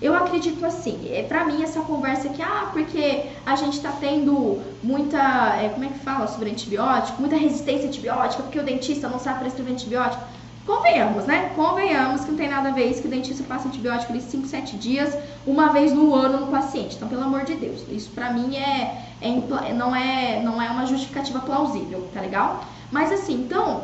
[0.00, 4.58] Eu acredito assim, é para mim essa conversa que ah, porque a gente está tendo
[4.82, 5.18] muita,
[5.60, 9.40] é, como é que fala sobre antibiótico, muita resistência antibiótica, porque o dentista não sabe
[9.40, 10.22] prescrever antibiótico.
[10.66, 11.50] Convenhamos, né?
[11.54, 14.46] Convenhamos que não tem nada a ver isso, que o dentista passa antibiótico ali 5,
[14.46, 16.96] 7 dias, uma vez no ano no paciente.
[16.96, 20.86] Então, pelo amor de Deus, isso para mim é, é, não, é, não é uma
[20.86, 22.64] justificativa plausível, tá legal?
[22.90, 23.82] Mas assim, então,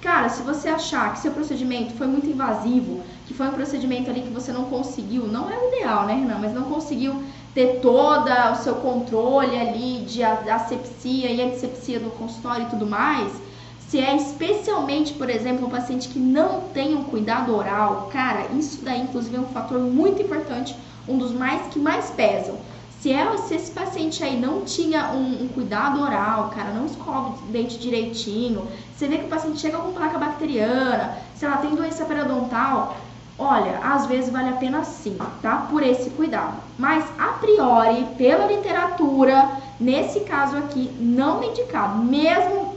[0.00, 4.22] Cara, se você achar que seu procedimento foi muito invasivo, que foi um procedimento ali
[4.22, 6.38] que você não conseguiu, não é o ideal, né, Renan?
[6.38, 12.66] Mas não conseguiu ter todo o seu controle ali de asepsia e antissepsia do consultório
[12.66, 13.42] e tudo mais,
[13.76, 18.84] se é especialmente, por exemplo, um paciente que não tem um cuidado oral, cara, isso
[18.84, 20.78] daí inclusive é um fator muito importante,
[21.08, 22.60] um dos mais que mais pesam.
[23.00, 27.28] Se, é, se esse paciente aí não tinha um, um, cuidado oral, cara, não escova
[27.28, 31.76] o dente direitinho, você vê que o paciente chega com placa bacteriana, se ela tem
[31.76, 32.96] doença periodontal,
[33.38, 35.68] olha, às vezes vale a pena sim, tá?
[35.70, 36.56] Por esse cuidado.
[36.76, 42.74] Mas, a priori, pela literatura, nesse caso aqui, não é indicado, mesmo,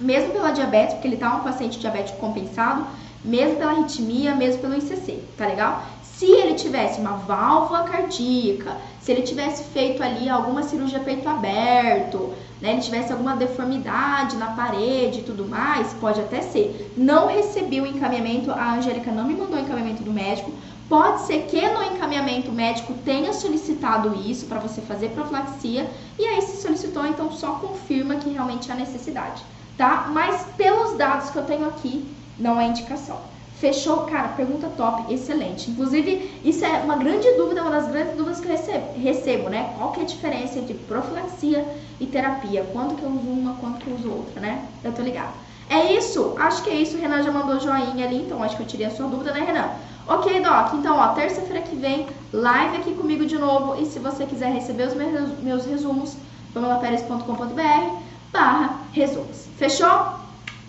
[0.00, 2.86] mesmo pela diabetes, porque ele tá um paciente diabético compensado,
[3.24, 5.82] mesmo pela arritmia, mesmo pelo ICC, tá legal?
[6.18, 12.32] Se ele tivesse uma válvula cardíaca, se ele tivesse feito ali alguma cirurgia peito aberto,
[12.58, 16.90] né, ele tivesse alguma deformidade na parede e tudo mais, pode até ser.
[16.96, 20.50] Não recebi o encaminhamento, a Angélica não me mandou o encaminhamento do médico.
[20.88, 25.86] Pode ser que no encaminhamento médico tenha solicitado isso para você fazer profilaxia
[26.18, 29.42] e aí se solicitou, então só confirma que realmente há necessidade,
[29.76, 30.08] tá?
[30.10, 32.08] Mas pelos dados que eu tenho aqui,
[32.38, 33.35] não é indicação.
[33.56, 34.00] Fechou?
[34.00, 35.70] Cara, pergunta top, excelente.
[35.70, 39.72] Inclusive, isso é uma grande dúvida, uma das grandes dúvidas que eu recebo, recebo né?
[39.78, 41.66] Qual que é a diferença entre profilaxia
[41.98, 42.66] e terapia?
[42.72, 44.62] Quando que eu uso uma, quando que eu uso outra, né?
[44.84, 45.32] Eu tô ligado.
[45.70, 46.34] É isso?
[46.38, 46.96] Acho que é isso.
[46.96, 49.40] O Renan já mandou joinha ali, então acho que eu tirei a sua dúvida, né,
[49.40, 49.70] Renan?
[50.06, 50.74] Ok, Doc.
[50.74, 53.80] Então, ó, terça-feira que vem, live aqui comigo de novo.
[53.80, 56.14] E se você quiser receber os meus, meus resumos,
[56.52, 58.00] pamelaperes.com.br
[58.32, 59.46] barra resumos.
[59.56, 60.14] Fechou?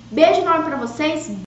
[0.09, 1.46] Beijo enorme pra vocês.